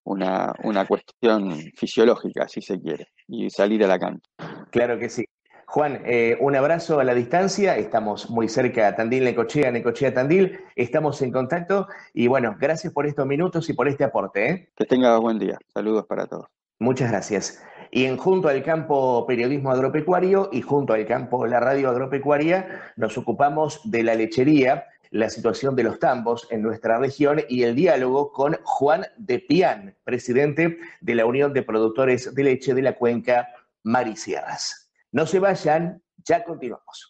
una, 0.05 0.53
una 0.62 0.87
cuestión 0.87 1.57
fisiológica, 1.75 2.49
si 2.49 2.61
se 2.61 2.79
quiere, 2.81 3.09
y 3.27 3.49
salir 3.51 3.83
a 3.85 3.88
la 3.88 3.99
cancha. 3.99 4.31
Claro 4.71 4.99
que 4.99 5.09
sí. 5.09 5.25
Juan, 5.71 6.03
eh, 6.05 6.37
un 6.41 6.57
abrazo 6.57 6.99
a 6.99 7.05
la 7.05 7.15
distancia. 7.15 7.77
Estamos 7.77 8.29
muy 8.29 8.49
cerca 8.49 8.89
a 8.89 8.97
Tandil, 8.97 9.23
Necochea, 9.23 9.71
Necochea, 9.71 10.13
Tandil. 10.13 10.59
Estamos 10.75 11.23
en 11.23 11.31
contacto 11.31 11.87
y 12.13 12.27
bueno, 12.27 12.57
gracias 12.59 12.93
por 12.93 13.07
estos 13.07 13.25
minutos 13.25 13.71
y 13.71 13.75
por 13.75 13.87
este 13.87 14.03
aporte. 14.03 14.51
¿eh? 14.51 14.69
Que 14.75 14.85
tenga 14.85 15.17
buen 15.19 15.39
día. 15.39 15.61
Saludos 15.73 16.07
para 16.07 16.27
todos. 16.27 16.47
Muchas 16.81 17.13
gracias. 17.13 17.63
Y 17.93 18.07
en 18.07 18.17
junto 18.17 18.49
al 18.49 18.65
campo 18.65 19.25
periodismo 19.29 19.71
agropecuario 19.71 20.49
y 20.51 20.61
junto 20.61 20.93
al 20.93 21.07
campo 21.07 21.47
la 21.47 21.61
radio 21.61 21.91
agropecuaria 21.91 22.93
nos 22.97 23.17
ocupamos 23.17 23.81
de 23.85 24.03
la 24.03 24.17
lechería, 24.17 24.87
la 25.13 25.31
situación 25.31 25.77
de 25.77 25.85
los 25.85 26.01
tambos 26.01 26.49
en 26.51 26.63
nuestra 26.63 26.99
región 26.99 27.43
y 27.49 27.63
el 27.63 27.77
diálogo 27.77 28.33
con 28.33 28.57
Juan 28.65 29.07
de 29.19 29.39
Pian, 29.39 29.95
presidente 30.03 30.79
de 31.01 31.15
la 31.15 31.27
Unión 31.27 31.53
de 31.53 31.63
Productores 31.63 32.35
de 32.35 32.43
Leche 32.43 32.75
de 32.75 32.83
la 32.83 32.97
Cuenca 32.97 33.47
Marisierras. 33.85 34.89
No 35.12 35.27
se 35.27 35.40
vayan, 35.40 36.03
ya 36.25 36.44
continuamos. 36.44 37.09